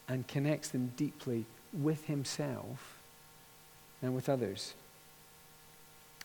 and 0.10 0.28
connects 0.28 0.68
them 0.68 0.92
deeply 0.98 1.46
with 1.72 2.04
himself 2.08 2.98
and 4.02 4.14
with 4.14 4.28
others. 4.28 4.74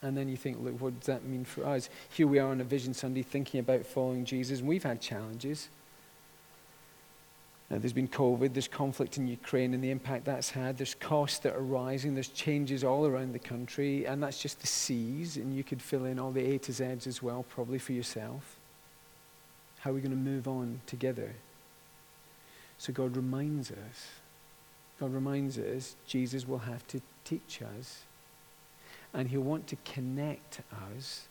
And 0.01 0.17
then 0.17 0.27
you 0.27 0.35
think, 0.35 0.57
look, 0.61 0.81
what 0.81 0.99
does 0.99 1.07
that 1.07 1.23
mean 1.23 1.45
for 1.45 1.65
us? 1.65 1.89
Here 2.09 2.27
we 2.27 2.39
are 2.39 2.49
on 2.49 2.59
a 2.59 2.65
Vision 2.65 2.93
Sunday 2.93 3.21
thinking 3.21 3.61
about 3.61 3.85
following 3.85 4.25
Jesus, 4.25 4.59
and 4.59 4.67
we've 4.67 4.83
had 4.83 4.99
challenges. 4.99 5.69
Uh, 7.71 7.79
there's 7.79 7.93
been 7.93 8.07
COVID, 8.07 8.53
there's 8.53 8.67
conflict 8.67 9.17
in 9.17 9.27
Ukraine 9.27 9.73
and 9.73 9.83
the 9.83 9.89
impact 9.89 10.25
that's 10.25 10.51
had, 10.51 10.77
there's 10.77 10.93
costs 10.93 11.39
that 11.39 11.55
are 11.55 11.63
rising, 11.63 12.13
there's 12.13 12.27
changes 12.27 12.83
all 12.83 13.07
around 13.07 13.33
the 13.33 13.39
country, 13.39 14.05
and 14.05 14.21
that's 14.21 14.39
just 14.39 14.61
the 14.61 14.67
C's, 14.67 15.37
and 15.37 15.55
you 15.55 15.63
could 15.63 15.81
fill 15.81 16.05
in 16.05 16.19
all 16.19 16.31
the 16.31 16.45
A 16.45 16.59
to 16.59 16.71
Z's 16.71 17.07
as 17.07 17.23
well, 17.23 17.43
probably 17.49 17.79
for 17.79 17.93
yourself. 17.93 18.57
How 19.79 19.89
are 19.89 19.93
we 19.93 20.01
going 20.01 20.11
to 20.11 20.17
move 20.17 20.47
on 20.47 20.81
together? 20.85 21.33
So 22.77 22.93
God 22.93 23.15
reminds 23.15 23.71
us, 23.71 24.09
God 24.99 25.13
reminds 25.13 25.57
us, 25.57 25.95
Jesus 26.05 26.47
will 26.47 26.59
have 26.59 26.85
to 26.87 27.01
teach 27.23 27.61
us 27.79 28.03
and 29.13 29.29
he'll 29.29 29.41
want 29.41 29.65
to 29.67 29.77
connect 29.85 30.61
us. 30.91 31.27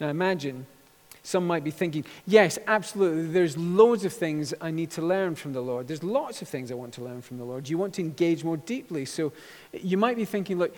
Now 0.00 0.08
imagine 0.08 0.66
some 1.28 1.46
might 1.46 1.62
be 1.62 1.70
thinking, 1.70 2.06
yes, 2.26 2.58
absolutely, 2.66 3.26
there's 3.26 3.54
loads 3.58 4.06
of 4.06 4.14
things 4.14 4.54
I 4.62 4.70
need 4.70 4.90
to 4.92 5.02
learn 5.02 5.34
from 5.34 5.52
the 5.52 5.60
Lord. 5.60 5.86
There's 5.86 6.02
lots 6.02 6.40
of 6.40 6.48
things 6.48 6.72
I 6.72 6.74
want 6.74 6.94
to 6.94 7.04
learn 7.04 7.20
from 7.20 7.36
the 7.36 7.44
Lord. 7.44 7.68
You 7.68 7.76
want 7.76 7.92
to 7.94 8.02
engage 8.02 8.44
more 8.44 8.56
deeply. 8.56 9.04
So 9.04 9.34
you 9.74 9.98
might 9.98 10.16
be 10.16 10.24
thinking, 10.24 10.56
look, 10.56 10.74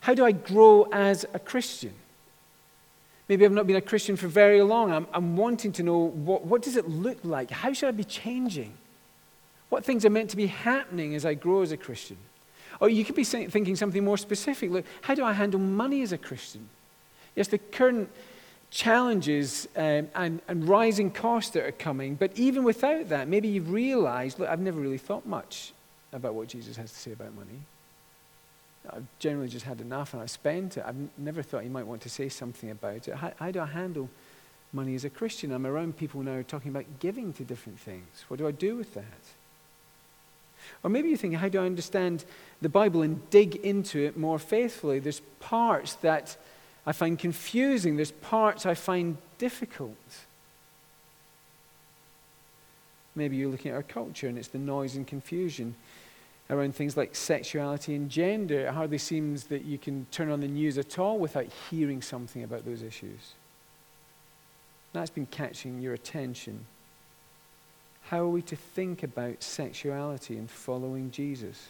how 0.00 0.12
do 0.12 0.26
I 0.26 0.32
grow 0.32 0.86
as 0.92 1.24
a 1.32 1.38
Christian? 1.38 1.94
Maybe 3.30 3.46
I've 3.46 3.52
not 3.52 3.66
been 3.66 3.76
a 3.76 3.80
Christian 3.80 4.16
for 4.16 4.28
very 4.28 4.60
long. 4.60 4.92
I'm, 4.92 5.06
I'm 5.10 5.38
wanting 5.38 5.72
to 5.72 5.82
know 5.82 5.98
what, 5.98 6.44
what 6.44 6.60
does 6.60 6.76
it 6.76 6.86
look 6.86 7.18
like? 7.24 7.50
How 7.50 7.72
should 7.72 7.88
I 7.88 7.92
be 7.92 8.04
changing? 8.04 8.74
What 9.70 9.86
things 9.86 10.04
are 10.04 10.10
meant 10.10 10.28
to 10.30 10.36
be 10.36 10.48
happening 10.48 11.14
as 11.14 11.24
I 11.24 11.32
grow 11.32 11.62
as 11.62 11.72
a 11.72 11.78
Christian? 11.78 12.18
Or 12.78 12.90
you 12.90 13.06
could 13.06 13.16
be 13.16 13.24
thinking 13.24 13.74
something 13.74 14.04
more 14.04 14.18
specific. 14.18 14.70
Look, 14.70 14.84
how 15.00 15.14
do 15.14 15.24
I 15.24 15.32
handle 15.32 15.60
money 15.60 16.02
as 16.02 16.12
a 16.12 16.18
Christian? 16.18 16.68
Yes, 17.34 17.48
the 17.48 17.56
current 17.56 18.10
challenges 18.70 19.66
um, 19.76 20.08
and, 20.14 20.40
and 20.48 20.68
rising 20.68 21.10
costs 21.10 21.52
that 21.52 21.64
are 21.64 21.72
coming, 21.72 22.14
but 22.14 22.30
even 22.36 22.64
without 22.64 23.08
that, 23.08 23.28
maybe 23.28 23.48
you've 23.48 23.70
realized, 23.70 24.38
look, 24.38 24.48
I've 24.48 24.60
never 24.60 24.80
really 24.80 24.98
thought 24.98 25.26
much 25.26 25.72
about 26.12 26.34
what 26.34 26.48
Jesus 26.48 26.76
has 26.76 26.92
to 26.92 26.98
say 26.98 27.12
about 27.12 27.34
money. 27.34 27.60
I've 28.90 29.06
generally 29.18 29.48
just 29.48 29.64
had 29.64 29.80
enough 29.80 30.14
and 30.14 30.22
I've 30.22 30.30
spent 30.30 30.76
it. 30.76 30.84
I've 30.86 30.96
never 31.18 31.42
thought 31.42 31.62
he 31.62 31.68
might 31.68 31.86
want 31.86 32.02
to 32.02 32.08
say 32.08 32.28
something 32.28 32.70
about 32.70 33.08
it. 33.08 33.14
How, 33.14 33.32
how 33.38 33.50
do 33.50 33.60
I 33.60 33.66
handle 33.66 34.08
money 34.72 34.94
as 34.94 35.04
a 35.04 35.10
Christian? 35.10 35.52
I'm 35.52 35.66
around 35.66 35.96
people 35.96 36.22
now 36.22 36.42
talking 36.46 36.70
about 36.70 36.86
giving 36.98 37.32
to 37.34 37.44
different 37.44 37.78
things. 37.78 38.24
What 38.28 38.38
do 38.38 38.46
I 38.46 38.50
do 38.52 38.76
with 38.76 38.94
that? 38.94 39.04
Or 40.82 40.90
maybe 40.90 41.08
you're 41.08 41.18
thinking, 41.18 41.38
how 41.38 41.48
do 41.48 41.60
I 41.60 41.66
understand 41.66 42.24
the 42.60 42.68
Bible 42.68 43.02
and 43.02 43.28
dig 43.30 43.56
into 43.56 43.98
it 43.98 44.16
more 44.16 44.38
faithfully? 44.38 44.98
There's 44.98 45.20
parts 45.40 45.94
that 45.96 46.36
I 46.88 46.92
find 46.92 47.18
confusing, 47.18 47.96
there's 47.96 48.12
parts 48.12 48.64
I 48.64 48.72
find 48.72 49.18
difficult. 49.36 49.94
Maybe 53.14 53.36
you're 53.36 53.50
looking 53.50 53.72
at 53.72 53.74
our 53.74 53.82
culture 53.82 54.26
and 54.26 54.38
it's 54.38 54.48
the 54.48 54.58
noise 54.58 54.96
and 54.96 55.06
confusion 55.06 55.74
around 56.48 56.74
things 56.74 56.96
like 56.96 57.14
sexuality 57.14 57.94
and 57.94 58.08
gender. 58.08 58.60
It 58.60 58.72
hardly 58.72 58.96
seems 58.96 59.44
that 59.48 59.66
you 59.66 59.76
can 59.76 60.06
turn 60.10 60.30
on 60.30 60.40
the 60.40 60.48
news 60.48 60.78
at 60.78 60.98
all 60.98 61.18
without 61.18 61.44
hearing 61.68 62.00
something 62.00 62.42
about 62.42 62.64
those 62.64 62.82
issues. 62.82 63.34
That's 64.94 65.10
been 65.10 65.26
catching 65.26 65.82
your 65.82 65.92
attention. 65.92 66.64
How 68.04 68.20
are 68.20 68.30
we 68.30 68.40
to 68.40 68.56
think 68.56 69.02
about 69.02 69.42
sexuality 69.42 70.38
and 70.38 70.50
following 70.50 71.10
Jesus? 71.10 71.68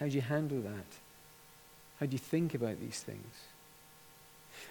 How 0.00 0.06
do 0.06 0.12
you 0.12 0.22
handle 0.22 0.62
that? 0.62 0.86
How 2.00 2.06
do 2.06 2.12
you 2.12 2.18
think 2.18 2.54
about 2.54 2.80
these 2.80 3.00
things? 3.00 3.34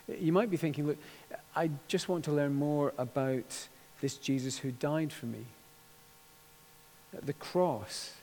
You 0.08 0.32
might 0.32 0.50
be 0.50 0.58
thinking, 0.58 0.88
look, 0.88 0.98
I 1.56 1.70
just 1.88 2.10
want 2.10 2.26
to 2.26 2.32
learn 2.32 2.54
more 2.54 2.94
about 2.98 3.68
this 4.02 4.16
Jesus 4.16 4.58
who 4.58 4.72
died 4.72 5.12
for 5.12 5.26
me. 5.26 5.46
The 7.24 7.34
cross. 7.34 8.14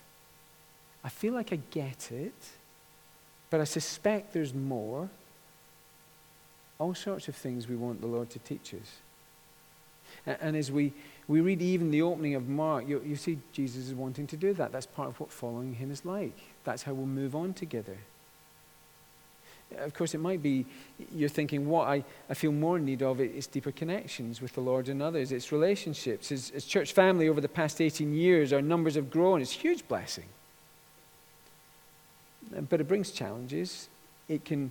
I 1.03 1.09
feel 1.09 1.35
like 1.35 1.53
I 1.53 1.59
get 1.71 2.11
it, 2.13 2.35
but 3.51 3.61
I 3.61 3.65
suspect 3.65 4.33
there's 4.33 4.55
more. 4.55 5.09
All 6.79 6.95
sorts 6.95 7.29
of 7.29 7.37
things 7.37 7.69
we 7.69 7.77
want 7.77 8.01
the 8.01 8.07
Lord 8.07 8.31
to 8.31 8.39
teach 8.39 8.75
us. 8.75 8.99
And 10.27 10.57
as 10.57 10.71
we 10.71 10.93
we 11.27 11.41
read 11.41 11.63
even 11.63 11.91
the 11.91 12.03
opening 12.03 12.35
of 12.35 12.49
Mark, 12.49 12.87
you, 12.87 13.03
you 13.05 13.17
see 13.17 13.39
Jesus 13.53 13.87
is 13.89 13.95
wanting 13.95 14.27
to 14.29 14.37
do 14.37 14.53
that. 14.55 14.73
That's 14.73 14.87
part 14.87 15.09
of 15.09 15.19
what 15.19 15.31
following 15.31 15.75
him 15.75 15.91
is 15.91 16.05
like. 16.05 16.37
That's 16.65 16.83
how 16.83 16.93
we'll 16.93 17.07
move 17.07 17.35
on 17.35 17.55
together. 17.55 17.97
Of 19.79 19.95
course, 19.95 20.15
it 20.15 20.19
might 20.19 20.43
be 20.43 20.67
you're 21.13 21.29
thinking, 21.29 21.69
what 21.69 21.89
I, 21.89 22.05
I 22.31 22.35
feel 22.35 22.53
more 22.53 22.77
in 22.77 22.85
need 22.85 23.03
of 23.03 23.21
is 23.21 23.47
deeper 23.47 23.73
connections 23.73 24.41
with 24.41 24.53
the 24.53 24.61
Lord 24.61 24.89
and 24.89 25.03
others. 25.03 25.33
It's 25.33 25.51
relationships. 25.51 26.31
As, 26.31 26.53
as 26.55 26.65
church 26.65 26.93
family 26.93 27.29
over 27.29 27.41
the 27.41 27.49
past 27.49 27.81
18 27.81 28.15
years, 28.15 28.53
our 28.53 28.63
numbers 28.63 28.95
have 28.95 29.11
grown. 29.11 29.41
It's 29.41 29.55
a 29.55 29.59
huge 29.59 29.87
blessing. 29.89 30.27
But 32.69 32.81
it 32.81 32.89
brings 32.89 33.11
challenges. 33.11 33.89
It 34.29 34.45
can 34.45 34.71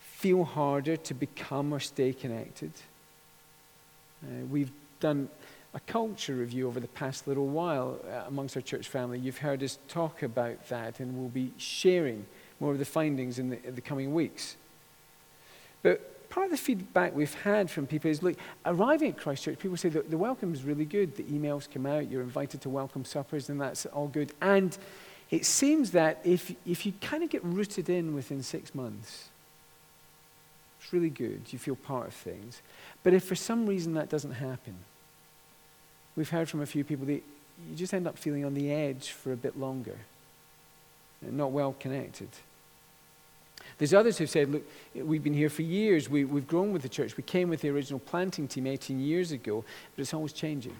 feel 0.00 0.44
harder 0.44 0.96
to 0.96 1.14
become 1.14 1.72
or 1.72 1.80
stay 1.80 2.12
connected. 2.12 2.72
Uh, 4.24 4.44
we've 4.50 4.70
done 5.00 5.28
a 5.74 5.80
culture 5.80 6.34
review 6.34 6.68
over 6.68 6.80
the 6.80 6.88
past 6.88 7.26
little 7.26 7.46
while 7.46 7.98
uh, 8.06 8.24
amongst 8.28 8.56
our 8.56 8.62
church 8.62 8.88
family. 8.88 9.18
You've 9.18 9.38
heard 9.38 9.62
us 9.62 9.78
talk 9.88 10.22
about 10.22 10.68
that, 10.68 11.00
and 11.00 11.16
we'll 11.16 11.28
be 11.28 11.52
sharing 11.56 12.26
more 12.62 12.70
of 12.70 12.78
the 12.78 12.84
findings 12.84 13.40
in 13.40 13.50
the, 13.50 13.66
in 13.66 13.74
the 13.74 13.80
coming 13.80 14.14
weeks. 14.14 14.56
But 15.82 16.30
part 16.30 16.44
of 16.44 16.52
the 16.52 16.56
feedback 16.56 17.12
we've 17.12 17.34
had 17.42 17.68
from 17.68 17.88
people 17.88 18.08
is 18.08 18.22
look, 18.22 18.36
arriving 18.64 19.10
at 19.10 19.18
Christ 19.18 19.42
Church, 19.42 19.58
people 19.58 19.76
say 19.76 19.88
that 19.88 20.10
the 20.10 20.16
welcome 20.16 20.54
is 20.54 20.62
really 20.62 20.84
good. 20.84 21.16
The 21.16 21.24
emails 21.24 21.68
come 21.68 21.86
out, 21.86 22.08
you're 22.08 22.22
invited 22.22 22.60
to 22.60 22.68
welcome 22.68 23.04
suppers, 23.04 23.48
and 23.50 23.60
that's 23.60 23.84
all 23.86 24.06
good. 24.06 24.32
And 24.40 24.78
it 25.28 25.44
seems 25.44 25.90
that 25.90 26.20
if, 26.22 26.54
if 26.64 26.86
you 26.86 26.92
kind 27.00 27.24
of 27.24 27.30
get 27.30 27.42
rooted 27.44 27.90
in 27.90 28.14
within 28.14 28.44
six 28.44 28.76
months, 28.76 29.28
it's 30.80 30.92
really 30.92 31.10
good. 31.10 31.40
You 31.50 31.58
feel 31.58 31.74
part 31.74 32.06
of 32.06 32.14
things. 32.14 32.62
But 33.02 33.12
if 33.12 33.24
for 33.24 33.34
some 33.34 33.66
reason 33.66 33.94
that 33.94 34.08
doesn't 34.08 34.34
happen, 34.34 34.76
we've 36.14 36.30
heard 36.30 36.48
from 36.48 36.60
a 36.60 36.66
few 36.66 36.84
people 36.84 37.06
that 37.06 37.24
you 37.68 37.74
just 37.74 37.92
end 37.92 38.06
up 38.06 38.16
feeling 38.16 38.44
on 38.44 38.54
the 38.54 38.70
edge 38.70 39.10
for 39.10 39.32
a 39.32 39.36
bit 39.36 39.58
longer, 39.58 39.96
not 41.20 41.50
well 41.50 41.74
connected. 41.80 42.28
There's 43.82 43.94
others 43.94 44.16
who've 44.16 44.30
said, 44.30 44.48
look, 44.48 44.62
we've 44.94 45.24
been 45.24 45.34
here 45.34 45.50
for 45.50 45.62
years, 45.62 46.08
we, 46.08 46.24
we've 46.24 46.46
grown 46.46 46.72
with 46.72 46.82
the 46.82 46.88
church. 46.88 47.16
We 47.16 47.24
came 47.24 47.48
with 47.48 47.62
the 47.62 47.70
original 47.70 47.98
planting 47.98 48.46
team 48.46 48.68
18 48.68 49.00
years 49.00 49.32
ago, 49.32 49.64
but 49.96 50.02
it's 50.02 50.14
always 50.14 50.32
changing. 50.32 50.76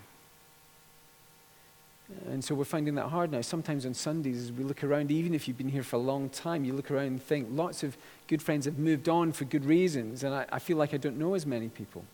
And 2.27 2.45
so 2.45 2.55
we're 2.55 2.63
finding 2.63 2.95
that 2.95 3.09
hard 3.09 3.33
now. 3.33 3.41
Sometimes 3.41 3.87
on 3.87 3.95
Sundays, 3.95 4.41
as 4.41 4.53
we 4.53 4.63
look 4.63 4.85
around, 4.85 5.11
even 5.11 5.35
if 5.35 5.49
you've 5.49 5.59
been 5.59 5.69
here 5.69 5.83
for 5.83 5.97
a 5.97 5.99
long 5.99 6.29
time, 6.29 6.65
you 6.65 6.75
look 6.75 6.93
around 6.93 7.07
and 7.07 7.21
think 7.21 7.49
lots 7.51 7.83
of 7.83 7.97
good 8.29 8.41
friends 8.41 8.67
have 8.67 8.79
moved 8.79 9.09
on 9.09 9.33
for 9.33 9.47
good 9.47 9.65
reasons, 9.65 10.23
and 10.23 10.33
I, 10.33 10.47
I 10.53 10.61
feel 10.61 10.77
like 10.77 10.95
I 10.95 10.97
don't 10.97 11.19
know 11.19 11.35
as 11.35 11.45
many 11.45 11.71
people. 11.71 12.05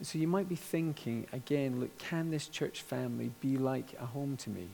So 0.00 0.18
you 0.18 0.28
might 0.28 0.48
be 0.48 0.56
thinking 0.56 1.26
again, 1.30 1.78
look, 1.78 1.98
can 1.98 2.30
this 2.30 2.46
church 2.48 2.80
family 2.80 3.32
be 3.42 3.58
like 3.58 3.94
a 4.00 4.06
home 4.06 4.38
to 4.38 4.48
me? 4.48 4.68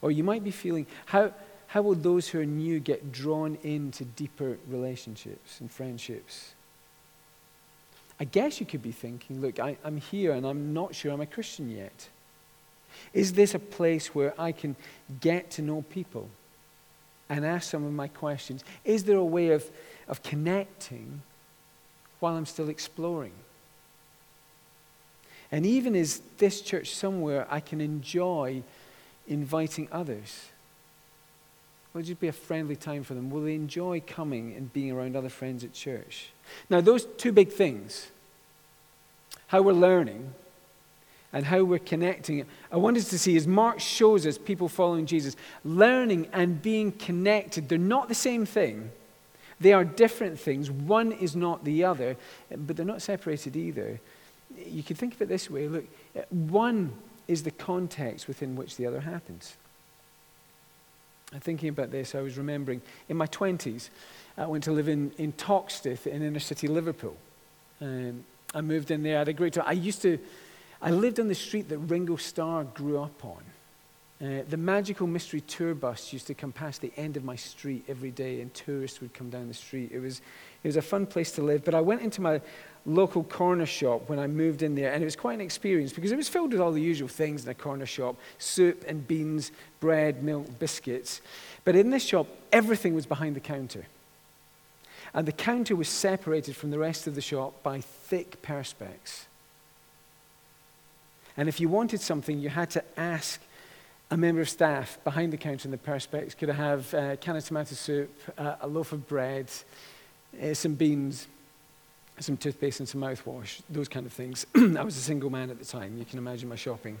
Or 0.00 0.12
you 0.12 0.22
might 0.22 0.44
be 0.44 0.52
feeling, 0.52 0.86
how, 1.06 1.32
How 1.68 1.82
will 1.82 1.94
those 1.94 2.28
who 2.28 2.40
are 2.40 2.46
new 2.46 2.78
get 2.80 3.12
drawn 3.12 3.58
into 3.62 4.04
deeper 4.04 4.58
relationships 4.68 5.60
and 5.60 5.70
friendships? 5.70 6.54
I 8.20 8.24
guess 8.24 8.60
you 8.60 8.66
could 8.66 8.82
be 8.82 8.92
thinking, 8.92 9.40
look, 9.40 9.58
I, 9.58 9.76
am 9.84 9.96
here 9.96 10.32
and 10.32 10.46
I'm 10.46 10.72
not 10.72 10.94
sure 10.94 11.12
I'm 11.12 11.20
a 11.20 11.26
Christian 11.26 11.68
yet. 11.68 12.08
Is 13.12 13.32
this 13.32 13.54
a 13.54 13.58
place 13.58 14.14
where 14.14 14.40
I 14.40 14.52
can 14.52 14.76
get 15.20 15.50
to 15.52 15.62
know 15.62 15.82
people 15.82 16.28
and 17.28 17.44
ask 17.44 17.70
some 17.70 17.84
of 17.84 17.92
my 17.92 18.08
questions? 18.08 18.62
Is 18.84 19.04
there 19.04 19.16
a 19.16 19.24
way 19.24 19.48
of, 19.48 19.68
of 20.06 20.22
connecting 20.22 21.22
while 22.20 22.36
I'm 22.36 22.46
still 22.46 22.68
exploring? 22.68 23.32
And 25.50 25.66
even 25.66 25.94
is 25.94 26.20
this 26.38 26.60
church 26.60 26.94
somewhere 26.94 27.46
I 27.50 27.60
can 27.60 27.80
enjoy 27.80 28.62
inviting 29.26 29.88
others? 29.90 30.48
Will 31.94 32.00
it 32.00 32.04
just 32.04 32.20
be 32.20 32.26
a 32.28 32.32
friendly 32.32 32.74
time 32.74 33.04
for 33.04 33.14
them? 33.14 33.30
Will 33.30 33.42
they 33.42 33.54
enjoy 33.54 34.02
coming 34.04 34.52
and 34.54 34.72
being 34.72 34.90
around 34.90 35.14
other 35.14 35.28
friends 35.28 35.62
at 35.62 35.72
church? 35.72 36.30
Now, 36.68 36.80
those 36.80 37.06
two 37.16 37.32
big 37.32 37.52
things 37.52 38.08
how 39.46 39.62
we're 39.62 39.72
learning 39.72 40.32
and 41.32 41.44
how 41.44 41.62
we're 41.62 41.78
connecting. 41.78 42.44
I 42.72 42.76
want 42.76 42.96
us 42.96 43.08
to 43.10 43.18
see, 43.18 43.36
as 43.36 43.46
Mark 43.46 43.78
shows 43.78 44.26
us, 44.26 44.38
people 44.38 44.68
following 44.68 45.06
Jesus, 45.06 45.36
learning 45.64 46.28
and 46.32 46.60
being 46.60 46.90
connected, 46.92 47.68
they're 47.68 47.78
not 47.78 48.08
the 48.08 48.14
same 48.14 48.46
thing. 48.46 48.90
They 49.60 49.72
are 49.72 49.84
different 49.84 50.40
things. 50.40 50.70
One 50.70 51.12
is 51.12 51.36
not 51.36 51.64
the 51.64 51.84
other, 51.84 52.16
but 52.50 52.76
they're 52.76 52.86
not 52.86 53.02
separated 53.02 53.54
either. 53.54 54.00
You 54.56 54.82
could 54.82 54.98
think 54.98 55.14
of 55.14 55.22
it 55.22 55.28
this 55.28 55.50
way 55.50 55.68
look, 55.68 55.84
one 56.30 56.92
is 57.28 57.42
the 57.42 57.50
context 57.50 58.26
within 58.26 58.56
which 58.56 58.76
the 58.76 58.86
other 58.86 59.00
happens. 59.00 59.56
Thinking 61.40 61.68
about 61.68 61.90
this, 61.90 62.14
I 62.14 62.20
was 62.20 62.38
remembering 62.38 62.80
in 63.08 63.16
my 63.16 63.26
20s, 63.26 63.88
I 64.36 64.46
went 64.46 64.64
to 64.64 64.72
live 64.72 64.88
in, 64.88 65.12
in 65.18 65.32
Toxteth 65.32 66.06
in 66.06 66.22
inner 66.22 66.40
city 66.40 66.68
Liverpool. 66.68 67.16
Um, 67.80 68.24
I 68.54 68.60
moved 68.60 68.90
in 68.90 69.02
there. 69.02 69.16
I 69.16 69.18
had 69.20 69.28
a 69.28 69.32
great 69.32 69.54
time. 69.54 69.64
I 69.66 69.72
used 69.72 70.02
to, 70.02 70.18
I 70.80 70.90
lived 70.90 71.18
on 71.18 71.28
the 71.28 71.34
street 71.34 71.68
that 71.68 71.78
Ringo 71.78 72.16
Starr 72.16 72.64
grew 72.64 73.00
up 73.00 73.24
on. 73.24 73.42
Uh, 74.22 74.42
the 74.48 74.56
magical 74.56 75.06
mystery 75.06 75.40
tour 75.40 75.74
bus 75.74 76.12
used 76.12 76.28
to 76.28 76.34
come 76.34 76.52
past 76.52 76.80
the 76.80 76.92
end 76.96 77.16
of 77.16 77.24
my 77.24 77.34
street 77.34 77.84
every 77.88 78.12
day, 78.12 78.40
and 78.40 78.54
tourists 78.54 79.00
would 79.00 79.12
come 79.12 79.28
down 79.28 79.48
the 79.48 79.54
street. 79.54 79.90
It 79.92 79.98
was, 79.98 80.20
it 80.62 80.68
was 80.68 80.76
a 80.76 80.82
fun 80.82 81.06
place 81.06 81.32
to 81.32 81.42
live. 81.42 81.64
But 81.64 81.74
I 81.74 81.80
went 81.80 82.00
into 82.00 82.20
my 82.20 82.40
local 82.86 83.24
corner 83.24 83.66
shop 83.66 84.08
when 84.08 84.20
I 84.20 84.28
moved 84.28 84.62
in 84.62 84.76
there, 84.76 84.92
and 84.92 85.02
it 85.02 85.04
was 85.04 85.16
quite 85.16 85.34
an 85.34 85.40
experience 85.40 85.92
because 85.92 86.12
it 86.12 86.16
was 86.16 86.28
filled 86.28 86.52
with 86.52 86.60
all 86.60 86.70
the 86.70 86.80
usual 86.80 87.08
things 87.08 87.44
in 87.44 87.50
a 87.50 87.54
corner 87.54 87.86
shop 87.86 88.16
soup 88.38 88.84
and 88.86 89.06
beans, 89.06 89.50
bread, 89.80 90.22
milk, 90.22 90.58
biscuits. 90.60 91.20
But 91.64 91.74
in 91.74 91.90
this 91.90 92.04
shop, 92.04 92.28
everything 92.52 92.94
was 92.94 93.06
behind 93.06 93.34
the 93.34 93.40
counter. 93.40 93.86
And 95.12 95.26
the 95.26 95.32
counter 95.32 95.74
was 95.74 95.88
separated 95.88 96.54
from 96.54 96.70
the 96.70 96.78
rest 96.78 97.06
of 97.06 97.14
the 97.14 97.20
shop 97.20 97.62
by 97.62 97.80
thick 97.80 98.42
perspex. 98.42 99.24
And 101.36 101.48
if 101.48 101.58
you 101.58 101.68
wanted 101.68 102.00
something, 102.00 102.38
you 102.38 102.48
had 102.48 102.70
to 102.70 102.84
ask 102.96 103.40
a 104.10 104.16
member 104.16 104.40
of 104.40 104.48
staff 104.48 104.98
behind 105.04 105.32
the 105.32 105.36
counter 105.36 105.66
in 105.66 105.70
the 105.70 105.78
perspex 105.78 106.36
could 106.36 106.48
have 106.48 106.92
a 106.94 107.16
can 107.16 107.36
of 107.36 107.44
tomato 107.44 107.74
soup, 107.74 108.10
uh, 108.38 108.56
a 108.60 108.66
loaf 108.66 108.92
of 108.92 109.08
bread, 109.08 109.50
uh, 110.42 110.54
some 110.54 110.74
beans, 110.74 111.26
some 112.20 112.36
toothpaste, 112.36 112.80
and 112.80 112.88
some 112.88 113.00
mouthwash, 113.00 113.60
those 113.68 113.88
kind 113.88 114.06
of 114.06 114.12
things. 114.12 114.46
I 114.54 114.82
was 114.82 114.96
a 114.96 115.00
single 115.00 115.30
man 115.30 115.50
at 115.50 115.58
the 115.58 115.64
time. 115.64 115.98
You 115.98 116.04
can 116.04 116.18
imagine 116.18 116.48
my 116.48 116.56
shopping. 116.56 116.98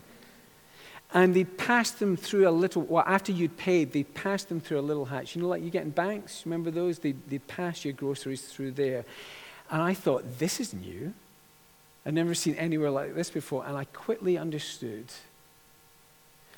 And 1.12 1.34
they 1.34 1.44
passed 1.44 2.00
them 2.00 2.16
through 2.16 2.48
a 2.48 2.50
little, 2.50 2.82
well, 2.82 3.04
after 3.06 3.30
you'd 3.30 3.56
paid, 3.56 3.92
they 3.92 4.02
passed 4.02 4.48
them 4.48 4.60
through 4.60 4.80
a 4.80 4.82
little 4.82 5.04
hatch. 5.04 5.36
You 5.36 5.42
know, 5.42 5.48
like 5.48 5.62
you 5.62 5.70
get 5.70 5.84
in 5.84 5.90
banks, 5.90 6.44
remember 6.44 6.72
those? 6.72 6.98
They, 6.98 7.12
they 7.12 7.38
pass 7.38 7.84
your 7.84 7.94
groceries 7.94 8.42
through 8.42 8.72
there. 8.72 9.04
And 9.70 9.80
I 9.80 9.94
thought, 9.94 10.38
this 10.38 10.58
is 10.58 10.74
new. 10.74 11.14
I'd 12.04 12.14
never 12.14 12.34
seen 12.34 12.56
anywhere 12.56 12.90
like 12.90 13.14
this 13.14 13.30
before. 13.30 13.64
And 13.64 13.76
I 13.76 13.84
quickly 13.84 14.36
understood 14.36 15.06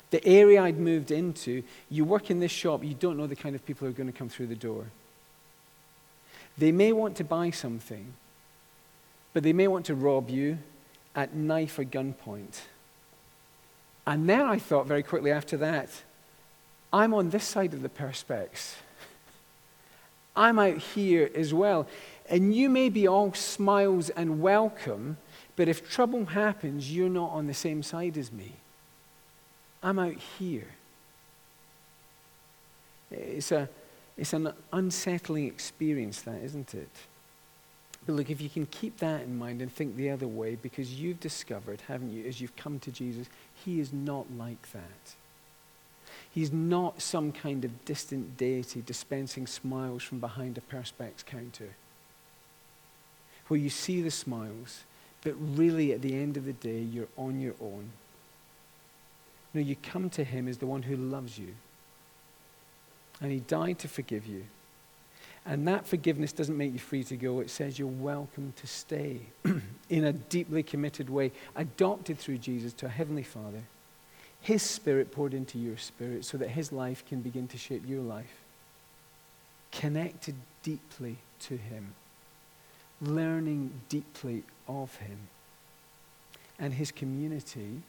the 0.09 0.25
area 0.25 0.61
I'd 0.61 0.79
moved 0.79 1.11
into, 1.11 1.63
you 1.89 2.05
work 2.05 2.31
in 2.31 2.39
this 2.39 2.51
shop, 2.51 2.83
you 2.83 2.93
don't 2.93 3.17
know 3.17 3.27
the 3.27 3.35
kind 3.35 3.55
of 3.55 3.65
people 3.65 3.85
who 3.85 3.93
are 3.93 3.97
going 3.97 4.11
to 4.11 4.17
come 4.17 4.29
through 4.29 4.47
the 4.47 4.55
door. 4.55 4.85
They 6.57 6.71
may 6.71 6.91
want 6.91 7.17
to 7.17 7.23
buy 7.23 7.51
something, 7.51 8.13
but 9.33 9.43
they 9.43 9.53
may 9.53 9.67
want 9.67 9.85
to 9.87 9.95
rob 9.95 10.29
you 10.29 10.59
at 11.15 11.35
knife 11.35 11.77
or 11.77 11.83
gunpoint. 11.83 12.61
And 14.05 14.29
then 14.29 14.41
I 14.41 14.57
thought 14.57 14.87
very 14.87 15.03
quickly 15.03 15.31
after 15.31 15.57
that, 15.57 15.89
I'm 16.93 17.13
on 17.13 17.29
this 17.29 17.43
side 17.43 17.73
of 17.73 17.81
the 17.81 17.89
perspex. 17.89 18.75
I'm 20.35 20.59
out 20.59 20.77
here 20.77 21.29
as 21.35 21.53
well. 21.53 21.87
And 22.29 22.55
you 22.55 22.69
may 22.69 22.89
be 22.89 23.07
all 23.07 23.33
smiles 23.33 24.09
and 24.09 24.41
welcome, 24.41 25.17
but 25.55 25.67
if 25.67 25.89
trouble 25.89 26.25
happens, 26.25 26.95
you're 26.95 27.09
not 27.09 27.31
on 27.31 27.47
the 27.47 27.53
same 27.53 27.83
side 27.83 28.17
as 28.17 28.31
me. 28.31 28.53
I'm 29.83 29.99
out 29.99 30.15
here. 30.39 30.67
It's, 33.11 33.51
a, 33.51 33.69
it's 34.17 34.33
an 34.33 34.51
unsettling 34.73 35.45
experience, 35.47 36.21
that, 36.21 36.41
isn't 36.43 36.73
it? 36.73 36.89
But 38.05 38.15
look, 38.15 38.29
if 38.29 38.41
you 38.41 38.49
can 38.49 38.65
keep 38.67 38.97
that 38.99 39.23
in 39.23 39.37
mind 39.37 39.61
and 39.61 39.71
think 39.71 39.95
the 39.95 40.09
other 40.09 40.27
way, 40.27 40.55
because 40.55 40.93
you've 40.93 41.19
discovered, 41.19 41.81
haven't 41.87 42.11
you, 42.11 42.25
as 42.25 42.39
you've 42.39 42.55
come 42.55 42.79
to 42.79 42.91
Jesus, 42.91 43.27
he 43.65 43.79
is 43.79 43.91
not 43.91 44.25
like 44.37 44.71
that. 44.71 45.15
He's 46.31 46.51
not 46.51 47.01
some 47.01 47.31
kind 47.31 47.65
of 47.65 47.85
distant 47.85 48.37
deity 48.37 48.81
dispensing 48.85 49.47
smiles 49.47 50.03
from 50.03 50.19
behind 50.19 50.57
a 50.57 50.61
perspex 50.61 51.25
counter. 51.25 51.75
Where 53.47 53.59
you 53.59 53.69
see 53.69 54.01
the 54.01 54.11
smiles, 54.11 54.83
but 55.23 55.35
really 55.39 55.93
at 55.93 56.01
the 56.01 56.15
end 56.15 56.37
of 56.37 56.45
the 56.45 56.53
day, 56.53 56.79
you're 56.79 57.07
on 57.17 57.39
your 57.39 57.55
own. 57.59 57.89
No, 59.57 59.63
you 59.63 59.75
come 59.75 60.11
to 60.11 60.23
him 60.23 60.47
as 60.47 60.59
the 60.59 60.67
one 60.67 60.83
who 60.83 60.95
loves 60.95 61.39
you. 61.39 61.55
And 63.19 63.31
he 63.31 63.39
died 63.39 63.79
to 63.79 63.87
forgive 63.87 64.27
you. 64.27 64.43
And 65.47 65.67
that 65.67 65.87
forgiveness 65.87 66.31
doesn't 66.31 66.55
make 66.55 66.73
you 66.73 66.77
free 66.77 67.03
to 67.05 67.17
go. 67.17 67.39
It 67.39 67.49
says 67.49 67.79
you're 67.79 67.87
welcome 67.87 68.53
to 68.57 68.67
stay 68.67 69.21
in 69.89 70.03
a 70.03 70.13
deeply 70.13 70.61
committed 70.61 71.09
way, 71.09 71.31
adopted 71.55 72.19
through 72.19 72.37
Jesus 72.37 72.71
to 72.73 72.85
a 72.85 72.89
heavenly 72.89 73.23
Father. 73.23 73.63
His 74.41 74.61
spirit 74.61 75.11
poured 75.11 75.33
into 75.33 75.57
your 75.57 75.77
spirit 75.77 76.23
so 76.23 76.37
that 76.37 76.49
his 76.49 76.71
life 76.71 77.03
can 77.07 77.21
begin 77.21 77.47
to 77.47 77.57
shape 77.57 77.81
your 77.87 78.03
life. 78.03 78.43
Connected 79.71 80.35
deeply 80.61 81.15
to 81.39 81.57
him, 81.57 81.95
learning 83.01 83.71
deeply 83.89 84.43
of 84.67 84.97
him. 84.97 85.17
And 86.59 86.75
his 86.75 86.91
community 86.91 87.81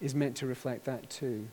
is 0.00 0.14
meant 0.14 0.36
to 0.36 0.46
reflect 0.46 0.84
that 0.84 1.08
too. 1.10 1.48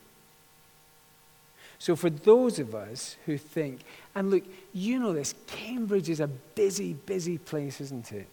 So, 1.79 1.95
for 1.95 2.09
those 2.09 2.59
of 2.59 2.73
us 2.73 3.17
who 3.25 3.37
think, 3.37 3.81
and 4.15 4.31
look, 4.31 4.43
you 4.73 4.99
know 4.99 5.11
this, 5.11 5.35
Cambridge 5.47 6.09
is 6.09 6.19
a 6.19 6.27
busy, 6.27 6.93
busy 6.93 7.37
place, 7.37 7.81
isn't 7.81 8.11
it? 8.11 8.27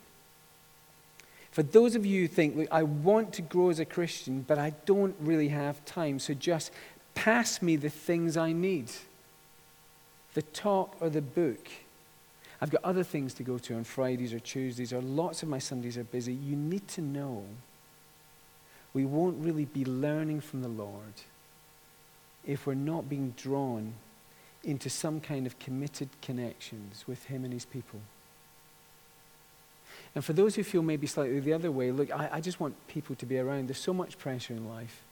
For 1.50 1.64
those 1.64 1.96
of 1.96 2.06
you 2.06 2.22
who 2.22 2.28
think, 2.28 2.56
look, 2.56 2.68
I 2.70 2.84
want 2.84 3.32
to 3.34 3.42
grow 3.42 3.70
as 3.70 3.80
a 3.80 3.84
Christian, 3.84 4.44
but 4.46 4.58
I 4.58 4.72
don't 4.86 5.16
really 5.20 5.48
have 5.48 5.84
time, 5.84 6.20
so 6.20 6.32
just 6.32 6.70
pass 7.14 7.60
me 7.60 7.74
the 7.76 7.90
things 7.90 8.36
I 8.36 8.52
need 8.52 8.90
the 10.34 10.42
talk 10.42 10.96
or 11.00 11.10
the 11.10 11.20
book. 11.20 11.68
I've 12.60 12.70
got 12.70 12.84
other 12.84 13.02
things 13.02 13.34
to 13.34 13.42
go 13.42 13.58
to 13.58 13.74
on 13.74 13.82
Fridays 13.82 14.32
or 14.32 14.38
Tuesdays, 14.38 14.92
or 14.92 15.00
lots 15.00 15.42
of 15.42 15.48
my 15.48 15.58
Sundays 15.58 15.98
are 15.98 16.04
busy. 16.04 16.32
You 16.32 16.54
need 16.54 16.86
to 16.88 17.00
know 17.00 17.44
we 18.92 19.04
won't 19.04 19.44
really 19.44 19.64
be 19.64 19.84
learning 19.84 20.40
from 20.40 20.62
the 20.62 20.68
Lord 20.68 21.22
if 22.46 22.66
we're 22.66 22.74
not 22.74 23.08
being 23.08 23.34
drawn 23.36 23.94
into 24.64 24.90
some 24.90 25.20
kind 25.20 25.46
of 25.46 25.58
committed 25.58 26.08
connections 26.22 27.04
with 27.06 27.24
Him 27.26 27.44
and 27.44 27.52
His 27.52 27.64
people. 27.64 28.00
And 30.14 30.24
for 30.24 30.32
those 30.32 30.56
who 30.56 30.64
feel 30.64 30.82
maybe 30.82 31.06
slightly 31.06 31.38
the 31.40 31.52
other 31.52 31.70
way, 31.70 31.92
look, 31.92 32.10
I, 32.10 32.28
I, 32.32 32.40
just 32.40 32.58
want 32.58 32.74
people 32.88 33.14
to 33.16 33.26
be 33.26 33.38
around. 33.38 33.68
There's 33.68 33.78
so 33.78 33.94
much 33.94 34.18
pressure 34.18 34.54
in 34.54 34.68
life. 34.68 35.02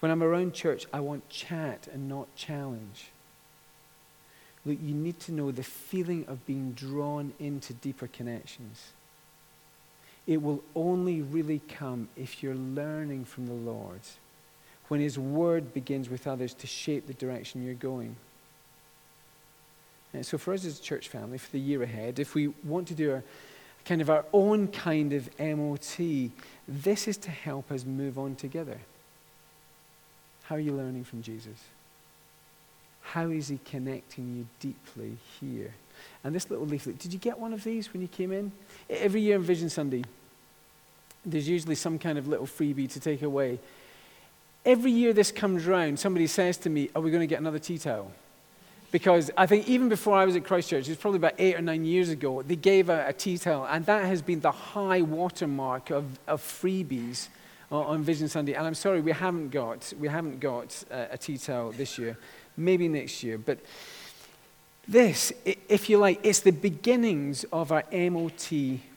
When 0.00 0.10
I'm 0.10 0.22
around 0.22 0.54
church, 0.54 0.86
I 0.92 1.00
want 1.00 1.28
chat 1.28 1.88
and 1.92 2.08
not 2.08 2.34
challenge. 2.34 3.10
Look, 4.64 4.78
you 4.82 4.94
need 4.94 5.20
to 5.20 5.32
know 5.32 5.50
the 5.50 5.62
feeling 5.62 6.24
of 6.26 6.46
being 6.46 6.72
drawn 6.72 7.34
into 7.38 7.74
deeper 7.74 8.06
connections. 8.06 8.93
It 10.26 10.42
will 10.42 10.62
only 10.74 11.20
really 11.20 11.60
come 11.68 12.08
if 12.16 12.42
you're 12.42 12.54
learning 12.54 13.26
from 13.26 13.46
the 13.46 13.52
Lord, 13.52 14.00
when 14.88 15.00
His 15.00 15.18
Word 15.18 15.74
begins 15.74 16.08
with 16.08 16.26
others 16.26 16.54
to 16.54 16.66
shape 16.66 17.06
the 17.06 17.14
direction 17.14 17.64
you're 17.64 17.74
going. 17.74 18.16
And 20.12 20.24
so, 20.24 20.38
for 20.38 20.54
us 20.54 20.64
as 20.64 20.78
a 20.78 20.82
church 20.82 21.08
family, 21.08 21.38
for 21.38 21.50
the 21.50 21.60
year 21.60 21.82
ahead, 21.82 22.18
if 22.18 22.34
we 22.34 22.48
want 22.62 22.88
to 22.88 22.94
do 22.94 23.12
our 23.12 23.22
kind 23.84 24.00
of 24.00 24.08
our 24.08 24.24
own 24.32 24.68
kind 24.68 25.12
of 25.12 25.28
MOT, 25.38 26.30
this 26.66 27.06
is 27.06 27.16
to 27.18 27.30
help 27.30 27.70
us 27.70 27.84
move 27.84 28.18
on 28.18 28.34
together. 28.34 28.78
How 30.44 30.56
are 30.56 30.60
you 30.60 30.72
learning 30.72 31.04
from 31.04 31.22
Jesus? 31.22 31.58
How 33.02 33.28
is 33.28 33.48
he 33.48 33.58
connecting 33.64 34.36
you 34.36 34.46
deeply 34.60 35.16
here? 35.40 35.74
And 36.22 36.34
this 36.34 36.50
little 36.50 36.66
leaflet, 36.66 36.98
did 36.98 37.12
you 37.12 37.18
get 37.18 37.38
one 37.38 37.52
of 37.52 37.64
these 37.64 37.92
when 37.92 38.02
you 38.02 38.08
came 38.08 38.32
in? 38.32 38.52
Every 38.88 39.20
year 39.20 39.36
on 39.36 39.42
Vision 39.42 39.68
Sunday, 39.68 40.04
there's 41.24 41.48
usually 41.48 41.74
some 41.74 41.98
kind 41.98 42.18
of 42.18 42.28
little 42.28 42.46
freebie 42.46 42.90
to 42.92 43.00
take 43.00 43.22
away. 43.22 43.58
Every 44.64 44.90
year 44.90 45.12
this 45.12 45.30
comes 45.30 45.66
round, 45.66 45.98
somebody 45.98 46.26
says 46.26 46.56
to 46.58 46.70
me, 46.70 46.90
Are 46.94 47.02
we 47.02 47.10
going 47.10 47.20
to 47.20 47.26
get 47.26 47.40
another 47.40 47.58
tea 47.58 47.78
towel? 47.78 48.10
Because 48.90 49.30
I 49.36 49.46
think 49.46 49.68
even 49.68 49.88
before 49.88 50.16
I 50.16 50.24
was 50.24 50.36
at 50.36 50.44
Christ 50.44 50.70
Church, 50.70 50.86
it 50.86 50.92
was 50.92 50.98
probably 50.98 51.18
about 51.18 51.34
eight 51.38 51.56
or 51.56 51.62
nine 51.62 51.84
years 51.84 52.10
ago, 52.10 52.42
they 52.42 52.56
gave 52.56 52.88
out 52.88 53.08
a 53.08 53.12
tea 53.12 53.38
towel, 53.38 53.66
and 53.68 53.84
that 53.86 54.04
has 54.04 54.22
been 54.22 54.40
the 54.40 54.52
high 54.52 55.02
watermark 55.02 55.90
of, 55.90 56.04
of 56.28 56.40
freebies 56.40 57.26
on, 57.72 57.86
on 57.86 58.02
Vision 58.02 58.28
Sunday. 58.28 58.54
And 58.54 58.66
I'm 58.66 58.74
sorry, 58.74 59.00
we 59.00 59.12
haven't 59.12 59.50
got, 59.50 59.92
we 59.98 60.08
haven't 60.08 60.38
got 60.40 60.82
uh, 60.90 61.06
a 61.10 61.18
tea 61.18 61.38
towel 61.38 61.72
this 61.72 61.98
year. 61.98 62.16
Maybe 62.56 62.86
next 62.86 63.22
year. 63.22 63.36
But 63.36 63.58
this, 64.86 65.32
if 65.44 65.88
you 65.88 65.98
like, 65.98 66.20
it's 66.22 66.40
the 66.40 66.50
beginnings 66.50 67.44
of 67.52 67.72
our 67.72 67.84
MOT 67.92 68.52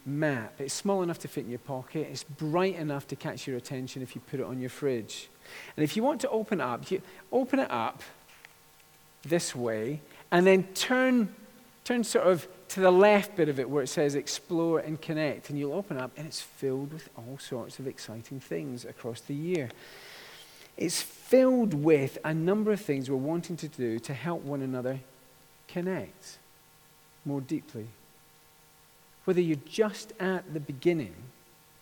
map. 0.06 0.54
It's 0.60 0.74
small 0.74 1.04
enough 1.04 1.20
to 1.20 1.28
fit 1.28 1.46
in 1.46 1.50
your 1.50 1.60
pocket. 1.60 2.08
It's 2.12 2.24
bright 2.24 2.76
enough 2.76 3.08
to 3.08 3.16
catch 3.16 3.48
your 3.48 3.58
attention 3.58 4.02
if 4.02 4.16
you 4.16 4.22
put 4.22 4.40
it 4.40 4.46
on 4.46 4.60
your 4.60 4.70
fridge. 4.70 5.30
And 5.76 5.84
if 5.84 5.96
you 5.96 6.04
want 6.04 6.22
to 6.22 6.30
open 6.30 6.60
it 6.60 6.64
up, 6.64 6.90
you 6.92 7.02
open 7.32 7.60
it 7.60 7.72
up 7.72 8.04
this 9.24 9.56
way 9.56 10.02
and 10.32 10.46
then 10.46 10.64
turn, 10.74 11.34
turn 11.84 12.04
sort 12.04 12.28
of 12.28 12.48
to 12.70 12.80
the 12.82 12.92
left 12.92 13.36
bit 13.36 13.50
of 13.50 13.60
it 13.60 13.70
where 13.70 13.84
it 13.84 13.88
says 13.88 14.16
explore 14.16 14.80
and 14.80 15.02
connect. 15.02 15.50
And 15.50 15.58
you'll 15.58 15.74
open 15.74 15.98
up 15.98 16.12
and 16.18 16.28
it's 16.28 16.42
filled 16.42 16.94
with 16.94 17.10
all 17.18 17.38
sorts 17.40 17.80
of 17.80 17.88
exciting 17.88 18.40
things 18.40 18.84
across 18.86 19.22
the 19.22 19.36
year. 19.36 19.70
It's 20.76 21.02
filled 21.02 21.74
with 21.74 22.18
a 22.24 22.34
number 22.34 22.72
of 22.72 22.82
things 22.82 23.10
we're 23.10 23.18
wanting 23.18 23.58
to 23.58 23.68
do 23.68 24.00
to 24.00 24.14
help 24.14 24.44
one 24.44 24.62
another 24.62 25.00
connect 25.68 26.38
more 27.26 27.42
deeply. 27.42 27.88
Whether 29.26 29.42
you're 29.42 29.58
just 29.68 30.14
at 30.20 30.54
the 30.54 30.60
beginning 30.60 31.14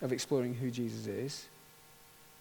of 0.02 0.12
exploring 0.12 0.56
who 0.56 0.72
Jesus 0.72 1.08
is, 1.08 1.46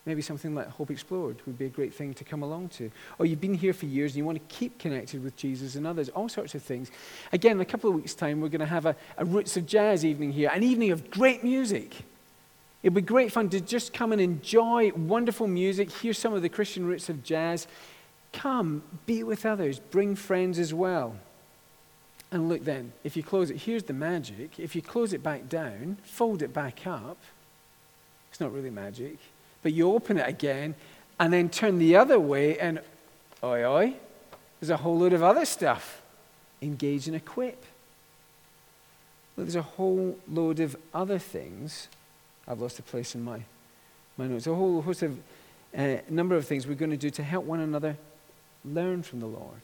maybe 0.06 0.22
something 0.22 0.54
like 0.54 0.68
Hope 0.68 0.90
Explored 0.90 1.36
would 1.46 1.58
be 1.58 1.66
a 1.66 1.70
great 1.70 1.94
thing 1.94 2.14
to 2.14 2.24
come 2.24 2.42
along 2.42 2.68
to. 2.70 2.90
Or 3.18 3.26
you've 3.26 3.40
been 3.40 3.54
here 3.54 3.72
for 3.72 3.86
years 3.86 4.12
and 4.12 4.18
you 4.18 4.24
want 4.24 4.36
to 4.36 4.54
keep 4.54 4.78
connected 4.78 5.22
with 5.22 5.36
Jesus 5.36 5.76
and 5.76 5.86
others, 5.86 6.08
all 6.10 6.28
sorts 6.28 6.54
of 6.54 6.62
things. 6.62 6.90
Again, 7.32 7.52
in 7.52 7.60
a 7.60 7.66
couple 7.66 7.90
of 7.90 7.96
weeks' 7.96 8.14
time, 8.14 8.40
we're 8.40 8.48
going 8.48 8.60
to 8.60 8.66
have 8.66 8.86
a, 8.86 8.96
a 9.18 9.24
Roots 9.24 9.56
of 9.56 9.66
Jazz 9.66 10.04
evening 10.04 10.32
here, 10.32 10.50
an 10.52 10.62
evening 10.62 10.90
of 10.90 11.10
great 11.10 11.44
music. 11.44 11.94
It'd 12.82 12.92
be 12.92 13.00
great 13.00 13.32
fun 13.32 13.48
to 13.48 13.60
just 13.60 13.94
come 13.94 14.12
and 14.12 14.20
enjoy 14.20 14.92
wonderful 14.92 15.46
music, 15.46 15.90
hear 15.90 16.12
some 16.12 16.34
of 16.34 16.42
the 16.42 16.50
Christian 16.50 16.84
roots 16.84 17.08
of 17.08 17.24
jazz. 17.24 17.66
Come, 18.34 18.82
be 19.06 19.22
with 19.22 19.46
others, 19.46 19.78
bring 19.78 20.14
friends 20.14 20.58
as 20.58 20.74
well. 20.74 21.16
And 22.34 22.48
look 22.48 22.64
then, 22.64 22.92
if 23.04 23.16
you 23.16 23.22
close 23.22 23.48
it, 23.48 23.58
here's 23.58 23.84
the 23.84 23.92
magic. 23.92 24.58
If 24.58 24.74
you 24.74 24.82
close 24.82 25.12
it 25.12 25.22
back 25.22 25.48
down, 25.48 25.98
fold 26.02 26.42
it 26.42 26.52
back 26.52 26.84
up, 26.84 27.16
it's 28.28 28.40
not 28.40 28.52
really 28.52 28.70
magic, 28.70 29.18
but 29.62 29.72
you 29.72 29.92
open 29.92 30.18
it 30.18 30.28
again 30.28 30.74
and 31.20 31.32
then 31.32 31.48
turn 31.48 31.78
the 31.78 31.94
other 31.94 32.18
way, 32.18 32.58
and 32.58 32.80
oi, 33.44 33.64
oi, 33.64 33.94
there's 34.58 34.70
a 34.70 34.78
whole 34.78 34.98
load 34.98 35.12
of 35.12 35.22
other 35.22 35.44
stuff. 35.44 36.02
Engage 36.60 37.06
and 37.06 37.14
equip. 37.14 37.64
Look, 39.36 39.46
there's 39.46 39.54
a 39.54 39.62
whole 39.62 40.18
load 40.28 40.58
of 40.58 40.74
other 40.92 41.20
things. 41.20 41.86
I've 42.48 42.60
lost 42.60 42.80
a 42.80 42.82
place 42.82 43.14
in 43.14 43.22
my, 43.22 43.42
my 44.16 44.26
notes. 44.26 44.48
A 44.48 44.54
whole 44.56 44.82
host 44.82 45.04
of 45.04 45.16
uh, 45.78 45.98
number 46.08 46.34
of 46.34 46.48
things 46.48 46.66
we're 46.66 46.74
going 46.74 46.90
to 46.90 46.96
do 46.96 47.10
to 47.10 47.22
help 47.22 47.44
one 47.44 47.60
another 47.60 47.96
learn 48.64 49.04
from 49.04 49.20
the 49.20 49.26
Lord 49.26 49.60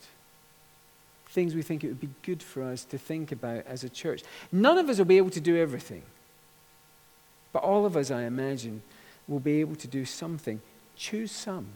things 1.31 1.55
we 1.55 1.61
think 1.61 1.83
it 1.83 1.87
would 1.87 2.01
be 2.01 2.09
good 2.23 2.43
for 2.43 2.61
us 2.63 2.83
to 2.85 2.97
think 2.97 3.31
about 3.31 3.65
as 3.65 3.83
a 3.83 3.89
church. 3.89 4.23
None 4.51 4.77
of 4.77 4.89
us 4.89 4.97
will 4.97 5.05
be 5.05 5.17
able 5.17 5.29
to 5.31 5.41
do 5.41 5.57
everything. 5.57 6.03
But 7.53 7.63
all 7.63 7.85
of 7.85 7.97
us, 7.97 8.11
I 8.11 8.23
imagine, 8.23 8.81
will 9.27 9.39
be 9.39 9.61
able 9.61 9.75
to 9.75 9.87
do 9.87 10.05
something. 10.05 10.61
Choose 10.95 11.31
some. 11.31 11.67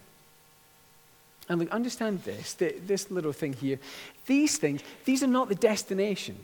And 1.47 1.59
look, 1.59 1.69
understand 1.71 2.23
this, 2.23 2.53
this 2.53 3.11
little 3.11 3.31
thing 3.31 3.53
here. 3.53 3.79
These 4.25 4.57
things, 4.57 4.81
these 5.05 5.23
are 5.23 5.27
not 5.27 5.47
the 5.47 5.55
destination. 5.55 6.37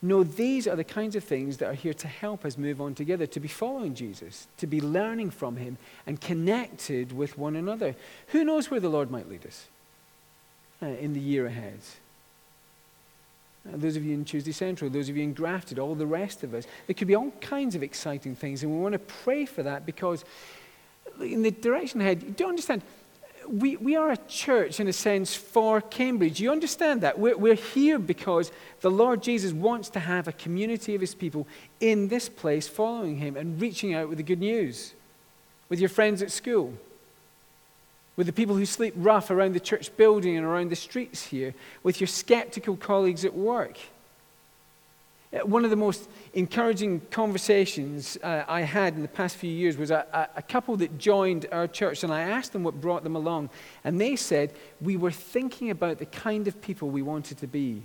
No, 0.00 0.22
these 0.22 0.66
are 0.66 0.76
the 0.76 0.84
kinds 0.84 1.16
of 1.16 1.24
things 1.24 1.58
that 1.58 1.68
are 1.68 1.74
here 1.74 1.94
to 1.94 2.08
help 2.08 2.44
us 2.44 2.58
move 2.58 2.80
on 2.80 2.94
together, 2.94 3.26
to 3.26 3.40
be 3.40 3.48
following 3.48 3.94
Jesus, 3.94 4.46
to 4.58 4.66
be 4.66 4.80
learning 4.80 5.30
from 5.30 5.56
him, 5.56 5.78
and 6.06 6.20
connected 6.20 7.12
with 7.12 7.38
one 7.38 7.56
another. 7.56 7.94
Who 8.28 8.44
knows 8.44 8.70
where 8.70 8.80
the 8.80 8.88
Lord 8.88 9.10
might 9.10 9.28
lead 9.28 9.46
us? 9.46 9.66
Uh, 10.84 10.88
in 11.00 11.14
the 11.14 11.20
year 11.20 11.46
ahead. 11.46 11.78
Uh, 13.66 13.76
those 13.76 13.96
of 13.96 14.04
you 14.04 14.12
in 14.12 14.24
Tuesday 14.24 14.52
Central, 14.52 14.90
those 14.90 15.08
of 15.08 15.16
you 15.16 15.22
in 15.22 15.32
Grafted, 15.32 15.78
all 15.78 15.94
the 15.94 16.06
rest 16.06 16.44
of 16.44 16.52
us. 16.52 16.66
There 16.86 16.94
could 16.94 17.08
be 17.08 17.14
all 17.14 17.30
kinds 17.40 17.74
of 17.74 17.82
exciting 17.82 18.36
things, 18.36 18.62
and 18.62 18.70
we 18.70 18.78
want 18.78 18.92
to 18.92 18.98
pray 18.98 19.46
for 19.46 19.62
that 19.62 19.86
because, 19.86 20.24
in 21.20 21.42
the 21.42 21.50
direction 21.50 22.00
ahead, 22.00 22.22
you 22.22 22.30
do 22.30 22.44
you 22.44 22.50
understand? 22.50 22.82
We, 23.48 23.76
we 23.76 23.94
are 23.94 24.10
a 24.10 24.16
church, 24.28 24.80
in 24.80 24.88
a 24.88 24.92
sense, 24.92 25.34
for 25.34 25.82
Cambridge. 25.82 26.40
You 26.40 26.50
understand 26.50 27.02
that? 27.02 27.18
We're, 27.18 27.36
we're 27.36 27.54
here 27.54 27.98
because 27.98 28.50
the 28.80 28.90
Lord 28.90 29.22
Jesus 29.22 29.52
wants 29.52 29.90
to 29.90 30.00
have 30.00 30.28
a 30.28 30.32
community 30.32 30.94
of 30.94 31.02
his 31.02 31.14
people 31.14 31.46
in 31.78 32.08
this 32.08 32.28
place 32.28 32.68
following 32.68 33.18
him 33.18 33.36
and 33.36 33.60
reaching 33.60 33.92
out 33.92 34.08
with 34.08 34.16
the 34.16 34.24
good 34.24 34.40
news 34.40 34.94
with 35.68 35.78
your 35.78 35.90
friends 35.90 36.22
at 36.22 36.30
school 36.30 36.72
with 38.16 38.26
the 38.26 38.32
people 38.32 38.56
who 38.56 38.66
sleep 38.66 38.94
rough 38.96 39.30
around 39.30 39.54
the 39.54 39.60
church 39.60 39.94
building 39.96 40.36
and 40.36 40.46
around 40.46 40.70
the 40.70 40.76
streets 40.76 41.26
here, 41.26 41.54
with 41.82 42.00
your 42.00 42.06
skeptical 42.08 42.76
colleagues 42.76 43.24
at 43.24 43.34
work. 43.34 43.78
Uh, 45.34 45.38
one 45.46 45.64
of 45.64 45.70
the 45.70 45.76
most 45.76 46.08
encouraging 46.32 47.00
conversations 47.10 48.16
uh, 48.22 48.44
I 48.46 48.60
had 48.60 48.94
in 48.94 49.02
the 49.02 49.08
past 49.08 49.36
few 49.36 49.50
years 49.50 49.76
was 49.76 49.90
a, 49.90 50.28
a, 50.36 50.42
couple 50.42 50.76
that 50.76 50.98
joined 50.98 51.46
our 51.50 51.66
church, 51.66 52.04
and 52.04 52.12
I 52.12 52.20
asked 52.22 52.52
them 52.52 52.62
what 52.62 52.80
brought 52.80 53.02
them 53.02 53.16
along. 53.16 53.50
And 53.82 54.00
they 54.00 54.14
said, 54.16 54.52
We 54.80 54.96
were 54.96 55.10
thinking 55.10 55.70
about 55.70 55.98
the 55.98 56.06
kind 56.06 56.46
of 56.46 56.60
people 56.62 56.88
we 56.90 57.02
wanted 57.02 57.38
to 57.38 57.46
be. 57.46 57.82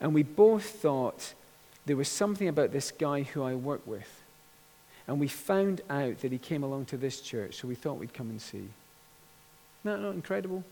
And 0.00 0.14
we 0.14 0.22
both 0.22 0.64
thought 0.64 1.34
there 1.86 1.96
was 1.96 2.08
something 2.08 2.48
about 2.48 2.72
this 2.72 2.90
guy 2.90 3.22
who 3.22 3.42
I 3.42 3.54
work 3.54 3.86
with. 3.86 4.22
And 5.06 5.20
we 5.20 5.28
found 5.28 5.82
out 5.90 6.20
that 6.20 6.32
he 6.32 6.38
came 6.38 6.62
along 6.62 6.86
to 6.86 6.96
this 6.96 7.20
church, 7.20 7.56
so 7.56 7.68
we 7.68 7.74
thought 7.74 7.98
we'd 7.98 8.14
come 8.14 8.30
and 8.30 8.40
see. 8.40 8.68
No, 9.84 9.96
not 9.96 10.14
incredible. 10.14 10.64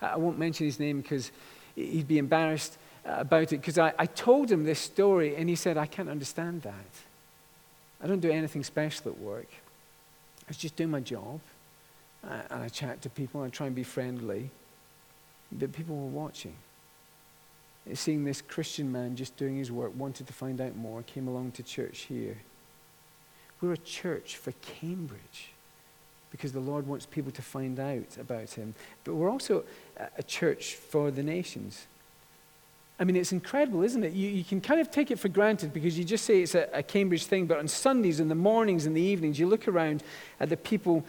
I 0.00 0.16
won't 0.16 0.38
mention 0.38 0.66
his 0.66 0.80
name 0.80 1.00
because 1.00 1.30
he'd 1.74 2.08
be 2.08 2.18
embarrassed 2.18 2.78
uh, 3.06 3.16
about 3.18 3.52
it 3.52 3.60
because 3.60 3.78
I, 3.78 3.92
I 3.98 4.06
told 4.06 4.50
him 4.50 4.64
this 4.64 4.78
story 4.78 5.36
and 5.36 5.48
he 5.48 5.54
said, 5.54 5.76
I 5.76 5.86
can't 5.86 6.08
understand 6.08 6.62
that. 6.62 6.74
I 8.02 8.06
don't 8.06 8.20
do 8.20 8.30
anything 8.30 8.64
special 8.64 9.10
at 9.10 9.18
work. 9.18 9.48
I 10.48 10.52
just 10.52 10.76
doing 10.76 10.90
my 10.90 11.00
job 11.00 11.40
uh, 12.28 12.42
and 12.50 12.62
I 12.62 12.68
chat 12.68 13.02
to 13.02 13.10
people 13.10 13.42
and 13.42 13.52
I 13.52 13.54
try 13.54 13.66
and 13.66 13.74
be 13.74 13.82
friendly. 13.82 14.50
But 15.52 15.72
people 15.72 15.96
were 15.96 16.08
watching. 16.08 16.54
Seeing 17.92 18.24
this 18.24 18.40
Christian 18.40 18.90
man 18.90 19.14
just 19.14 19.36
doing 19.36 19.56
his 19.56 19.70
work, 19.70 19.92
wanted 19.96 20.26
to 20.26 20.32
find 20.32 20.60
out 20.60 20.74
more, 20.74 21.02
came 21.02 21.28
along 21.28 21.52
to 21.52 21.62
church 21.62 22.00
here. 22.00 22.38
We're 23.60 23.74
a 23.74 23.78
church 23.78 24.36
for 24.36 24.52
Cambridge 24.62 25.52
because 26.34 26.50
the 26.50 26.58
Lord 26.58 26.88
wants 26.88 27.06
people 27.06 27.30
to 27.30 27.42
find 27.42 27.78
out 27.78 28.16
about 28.18 28.50
him. 28.50 28.74
But 29.04 29.14
we're 29.14 29.30
also 29.30 29.62
a 30.18 30.22
church 30.24 30.74
for 30.74 31.12
the 31.12 31.22
nations. 31.22 31.86
I 32.98 33.04
mean, 33.04 33.14
it's 33.14 33.30
incredible, 33.30 33.84
isn't 33.84 34.02
it? 34.02 34.14
You, 34.14 34.30
you 34.30 34.42
can 34.42 34.60
kind 34.60 34.80
of 34.80 34.90
take 34.90 35.12
it 35.12 35.20
for 35.20 35.28
granted 35.28 35.72
because 35.72 35.96
you 35.96 36.02
just 36.02 36.24
say 36.24 36.42
it's 36.42 36.56
a, 36.56 36.68
a 36.72 36.82
Cambridge 36.82 37.26
thing, 37.26 37.46
but 37.46 37.58
on 37.58 37.68
Sundays, 37.68 38.18
in 38.18 38.26
the 38.26 38.34
mornings, 38.34 38.84
and 38.84 38.96
the 38.96 39.00
evenings, 39.00 39.38
you 39.38 39.46
look 39.46 39.68
around 39.68 40.02
at 40.40 40.48
the 40.48 40.56
people 40.56 41.04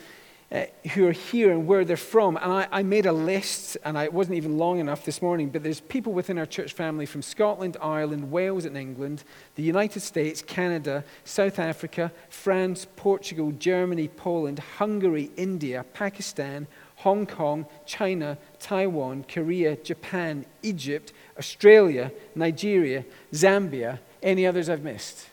uh, 0.52 0.66
who 0.94 1.08
are 1.08 1.12
here 1.12 1.52
and 1.52 1.66
where 1.68 1.84
they're 1.84 1.98
from. 1.98 2.38
And 2.38 2.52
I, 2.52 2.68
I 2.72 2.84
made 2.84 3.06
a 3.06 3.12
list, 3.12 3.78
and 3.84 3.98
I, 3.98 4.04
it 4.06 4.14
wasn't 4.14 4.38
even 4.38 4.58
long 4.58 4.80
enough 4.80 5.04
this 5.04 5.22
morning, 5.22 5.50
but 5.50 5.64
there's 5.64 5.82
people 5.82 6.14
within 6.14 6.38
our 6.38 6.46
church 6.46 6.74
family 6.74 7.06
from 7.06 7.22
Scotland, 7.22 7.78
Ireland, 7.82 8.32
Wales, 8.32 8.66
and 8.66 8.78
England, 8.78 9.24
the 9.56 9.64
United 9.64 10.02
States, 10.02 10.42
Canada, 10.42 11.04
South 11.24 11.60
Africa, 11.60 12.12
France, 12.30 12.86
Portugal, 12.96 13.52
Germany, 13.52 14.08
Poland, 14.08 14.60
Hungary, 14.78 15.32
India, 15.36 15.84
Pakistan, 15.94 16.68
Hong 16.98 17.26
Kong, 17.26 17.66
China, 17.86 18.38
Taiwan, 18.60 19.26
Korea, 19.28 19.76
Japan, 19.78 20.46
Egypt, 20.64 21.12
Australia, 21.38 22.12
Nigeria, 22.36 23.04
Zambia. 23.34 24.00
Any 24.24 24.48
others 24.48 24.70
I've 24.70 24.84
missed? 24.84 25.28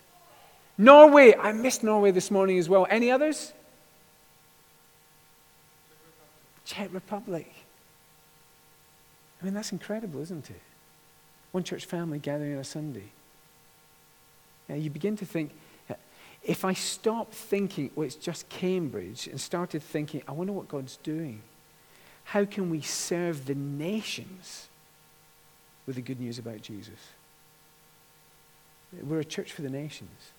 Norway. 0.77 1.35
I 1.35 1.53
missed 1.53 1.83
Norway 1.85 2.11
this 2.11 2.31
morning 2.31 2.59
as 2.59 2.69
well. 2.69 2.87
Any 2.91 3.11
others? 3.11 3.53
Czech 6.65 6.93
Republic. 6.93 7.53
I 9.41 9.45
mean, 9.45 9.55
that's 9.55 9.73
incredible, 9.73 10.21
isn't 10.21 10.51
it? 10.51 10.61
One 11.51 11.65
church 11.65 11.85
family 11.85 12.19
gathering 12.19 12.55
on 12.55 12.61
a 12.61 12.65
Sunday. 12.65 13.11
Now, 14.69 14.77
you 14.77 14.91
begin 14.91 15.17
to 15.17 15.27
think, 15.27 15.53
if 16.43 16.65
I 16.65 16.73
stop 16.73 17.33
thinking, 17.33 17.91
well, 17.95 18.07
it's 18.07 18.17
just 18.17 18.49
Cambridge, 18.49 19.27
and 19.27 19.41
started 19.41 19.83
thinking, 19.83 20.23
I 20.27 20.33
wonder 20.33 20.53
what 20.53 20.69
God's 20.69 20.97
doing. 20.97 21.43
How 22.25 22.45
can 22.45 22.71
we 22.71 22.81
serve 22.81 23.47
the 23.47 23.55
nations 23.55 24.69
with 25.87 25.97
the 25.97 26.03
good 26.03 26.21
news 26.21 26.39
about 26.39 26.63
Jesus? 26.63 26.99
We're 29.03 29.21
a 29.21 29.25
church 29.25 29.53
for 29.53 29.63
the 29.63 29.71
nations. 29.71 30.33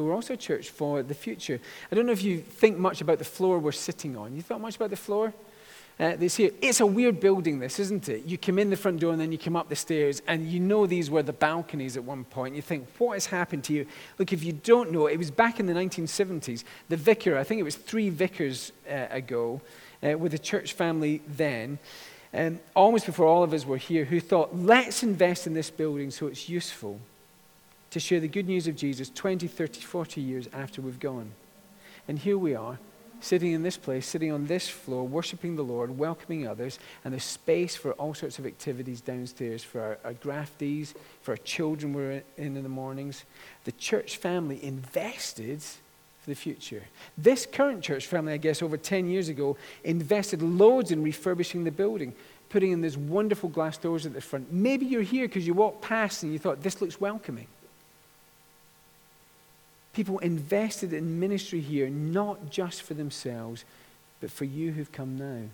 But 0.00 0.06
we're 0.06 0.14
also 0.14 0.32
a 0.32 0.38
church 0.38 0.70
for 0.70 1.02
the 1.02 1.12
future. 1.12 1.60
I 1.92 1.94
don't 1.94 2.06
know 2.06 2.12
if 2.12 2.22
you 2.22 2.40
think 2.40 2.78
much 2.78 3.02
about 3.02 3.18
the 3.18 3.24
floor 3.26 3.58
we're 3.58 3.70
sitting 3.70 4.16
on. 4.16 4.34
You 4.34 4.40
thought 4.40 4.58
much 4.58 4.76
about 4.76 4.88
the 4.88 4.96
floor? 4.96 5.34
Uh, 5.98 6.16
this 6.16 6.36
here, 6.36 6.52
it's 6.62 6.80
a 6.80 6.86
weird 6.86 7.20
building, 7.20 7.58
this, 7.58 7.78
isn't 7.78 8.08
it? 8.08 8.24
You 8.24 8.38
come 8.38 8.58
in 8.58 8.70
the 8.70 8.78
front 8.78 8.98
door 8.98 9.12
and 9.12 9.20
then 9.20 9.30
you 9.30 9.36
come 9.36 9.56
up 9.56 9.68
the 9.68 9.76
stairs, 9.76 10.22
and 10.26 10.50
you 10.50 10.58
know 10.58 10.86
these 10.86 11.10
were 11.10 11.22
the 11.22 11.34
balconies 11.34 11.98
at 11.98 12.04
one 12.04 12.24
point. 12.24 12.56
You 12.56 12.62
think, 12.62 12.86
what 12.96 13.12
has 13.12 13.26
happened 13.26 13.64
to 13.64 13.74
you? 13.74 13.86
Look, 14.18 14.32
if 14.32 14.42
you 14.42 14.54
don't 14.54 14.90
know, 14.90 15.06
it 15.06 15.18
was 15.18 15.30
back 15.30 15.60
in 15.60 15.66
the 15.66 15.74
1970s. 15.74 16.64
The 16.88 16.96
vicar, 16.96 17.36
I 17.36 17.44
think 17.44 17.60
it 17.60 17.64
was 17.64 17.76
three 17.76 18.08
vicars 18.08 18.72
uh, 18.90 19.04
ago, 19.10 19.60
uh, 20.02 20.16
with 20.16 20.32
a 20.32 20.38
church 20.38 20.72
family 20.72 21.20
then, 21.28 21.78
um, 22.32 22.58
almost 22.74 23.04
before 23.04 23.26
all 23.26 23.42
of 23.42 23.52
us 23.52 23.66
were 23.66 23.76
here, 23.76 24.06
who 24.06 24.18
thought, 24.18 24.56
let's 24.56 25.02
invest 25.02 25.46
in 25.46 25.52
this 25.52 25.68
building 25.68 26.10
so 26.10 26.26
it's 26.26 26.48
useful 26.48 26.98
to 27.90 28.00
share 28.00 28.20
the 28.20 28.28
good 28.28 28.46
news 28.46 28.66
of 28.66 28.76
Jesus 28.76 29.10
20, 29.10 29.46
30, 29.46 29.80
40 29.80 30.20
years 30.20 30.48
after 30.52 30.80
we've 30.80 31.00
gone. 31.00 31.32
And 32.08 32.18
here 32.18 32.38
we 32.38 32.54
are, 32.54 32.78
sitting 33.20 33.52
in 33.52 33.62
this 33.62 33.76
place, 33.76 34.06
sitting 34.06 34.32
on 34.32 34.46
this 34.46 34.68
floor, 34.68 35.06
worshiping 35.06 35.56
the 35.56 35.62
Lord, 35.62 35.98
welcoming 35.98 36.46
others, 36.46 36.78
and 37.04 37.12
there's 37.12 37.24
space 37.24 37.76
for 37.76 37.92
all 37.92 38.14
sorts 38.14 38.38
of 38.38 38.46
activities 38.46 39.00
downstairs 39.00 39.62
for 39.62 39.80
our, 39.80 39.98
our 40.04 40.14
graftees, 40.14 40.94
for 41.22 41.32
our 41.32 41.36
children 41.38 41.92
we're 41.92 42.22
in 42.36 42.56
in 42.56 42.62
the 42.62 42.68
mornings. 42.68 43.24
The 43.64 43.72
church 43.72 44.16
family 44.16 44.62
invested 44.64 45.60
for 45.62 46.30
the 46.30 46.34
future. 46.34 46.82
This 47.18 47.46
current 47.46 47.82
church 47.82 48.06
family, 48.06 48.32
I 48.32 48.38
guess, 48.38 48.62
over 48.62 48.76
10 48.76 49.08
years 49.08 49.28
ago, 49.28 49.56
invested 49.84 50.42
loads 50.42 50.90
in 50.90 51.02
refurbishing 51.02 51.64
the 51.64 51.70
building, 51.70 52.14
putting 52.48 52.72
in 52.72 52.80
these 52.80 52.96
wonderful 52.96 53.48
glass 53.48 53.78
doors 53.78 54.06
at 54.06 54.12
the 54.12 54.20
front. 54.20 54.52
Maybe 54.52 54.86
you're 54.86 55.02
here 55.02 55.28
because 55.28 55.46
you 55.46 55.54
walked 55.54 55.82
past 55.82 56.22
and 56.22 56.32
you 56.32 56.38
thought, 56.38 56.62
this 56.62 56.80
looks 56.80 57.00
welcoming. 57.00 57.46
People 59.92 60.18
invested 60.18 60.92
in 60.92 61.18
ministry 61.18 61.60
here, 61.60 61.88
not 61.88 62.50
just 62.50 62.82
for 62.82 62.94
themselves, 62.94 63.64
but 64.20 64.30
for 64.30 64.44
you 64.44 64.72
who've 64.72 64.92
come 64.92 65.18
now. 65.18 65.48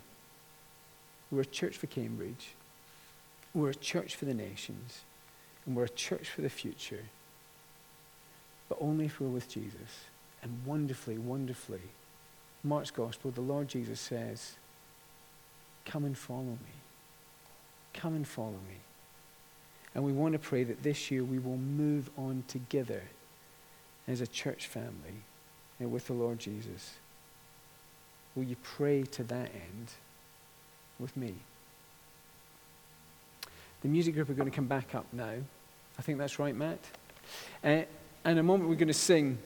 We're 1.30 1.42
a 1.42 1.46
church 1.46 1.76
for 1.76 1.86
Cambridge. 1.86 2.54
We're 3.54 3.70
a 3.70 3.74
church 3.74 4.14
for 4.14 4.26
the 4.26 4.34
nations. 4.34 5.00
And 5.64 5.74
we're 5.74 5.84
a 5.84 5.88
church 5.88 6.28
for 6.28 6.42
the 6.42 6.50
future. 6.50 7.04
But 8.68 8.78
only 8.80 9.06
if 9.06 9.20
we're 9.20 9.28
with 9.28 9.48
Jesus. 9.48 10.04
And 10.42 10.60
wonderfully, 10.66 11.18
wonderfully, 11.18 11.80
Mark's 12.62 12.90
Gospel, 12.90 13.30
the 13.30 13.40
Lord 13.40 13.68
Jesus 13.68 14.00
says, 14.00 14.54
Come 15.84 16.04
and 16.04 16.16
follow 16.16 16.42
me. 16.42 16.76
Come 17.94 18.14
and 18.14 18.26
follow 18.26 18.50
me. 18.50 18.76
And 19.94 20.04
we 20.04 20.12
want 20.12 20.34
to 20.34 20.38
pray 20.38 20.62
that 20.64 20.82
this 20.82 21.10
year 21.10 21.24
we 21.24 21.38
will 21.38 21.56
move 21.56 22.10
on 22.18 22.44
together 22.48 23.02
as 24.08 24.20
a 24.20 24.26
church 24.26 24.66
family 24.66 25.22
and 25.80 25.90
with 25.92 26.06
the 26.06 26.12
Lord 26.12 26.38
Jesus. 26.38 26.94
Will 28.34 28.44
you 28.44 28.56
pray 28.62 29.02
to 29.02 29.24
that 29.24 29.50
end 29.54 29.92
with 30.98 31.16
me? 31.16 31.34
The 33.82 33.88
music 33.88 34.14
group 34.14 34.28
are 34.30 34.34
going 34.34 34.50
to 34.50 34.54
come 34.54 34.66
back 34.66 34.94
up 34.94 35.06
now. 35.12 35.34
I 35.98 36.02
think 36.02 36.18
that's 36.18 36.38
right, 36.38 36.54
Matt. 36.54 36.78
Uh, 37.62 37.66
and 37.66 37.86
in 38.24 38.38
a 38.38 38.42
moment, 38.42 38.68
we're 38.68 38.76
going 38.76 38.88
to 38.88 38.94
sing. 38.94 39.38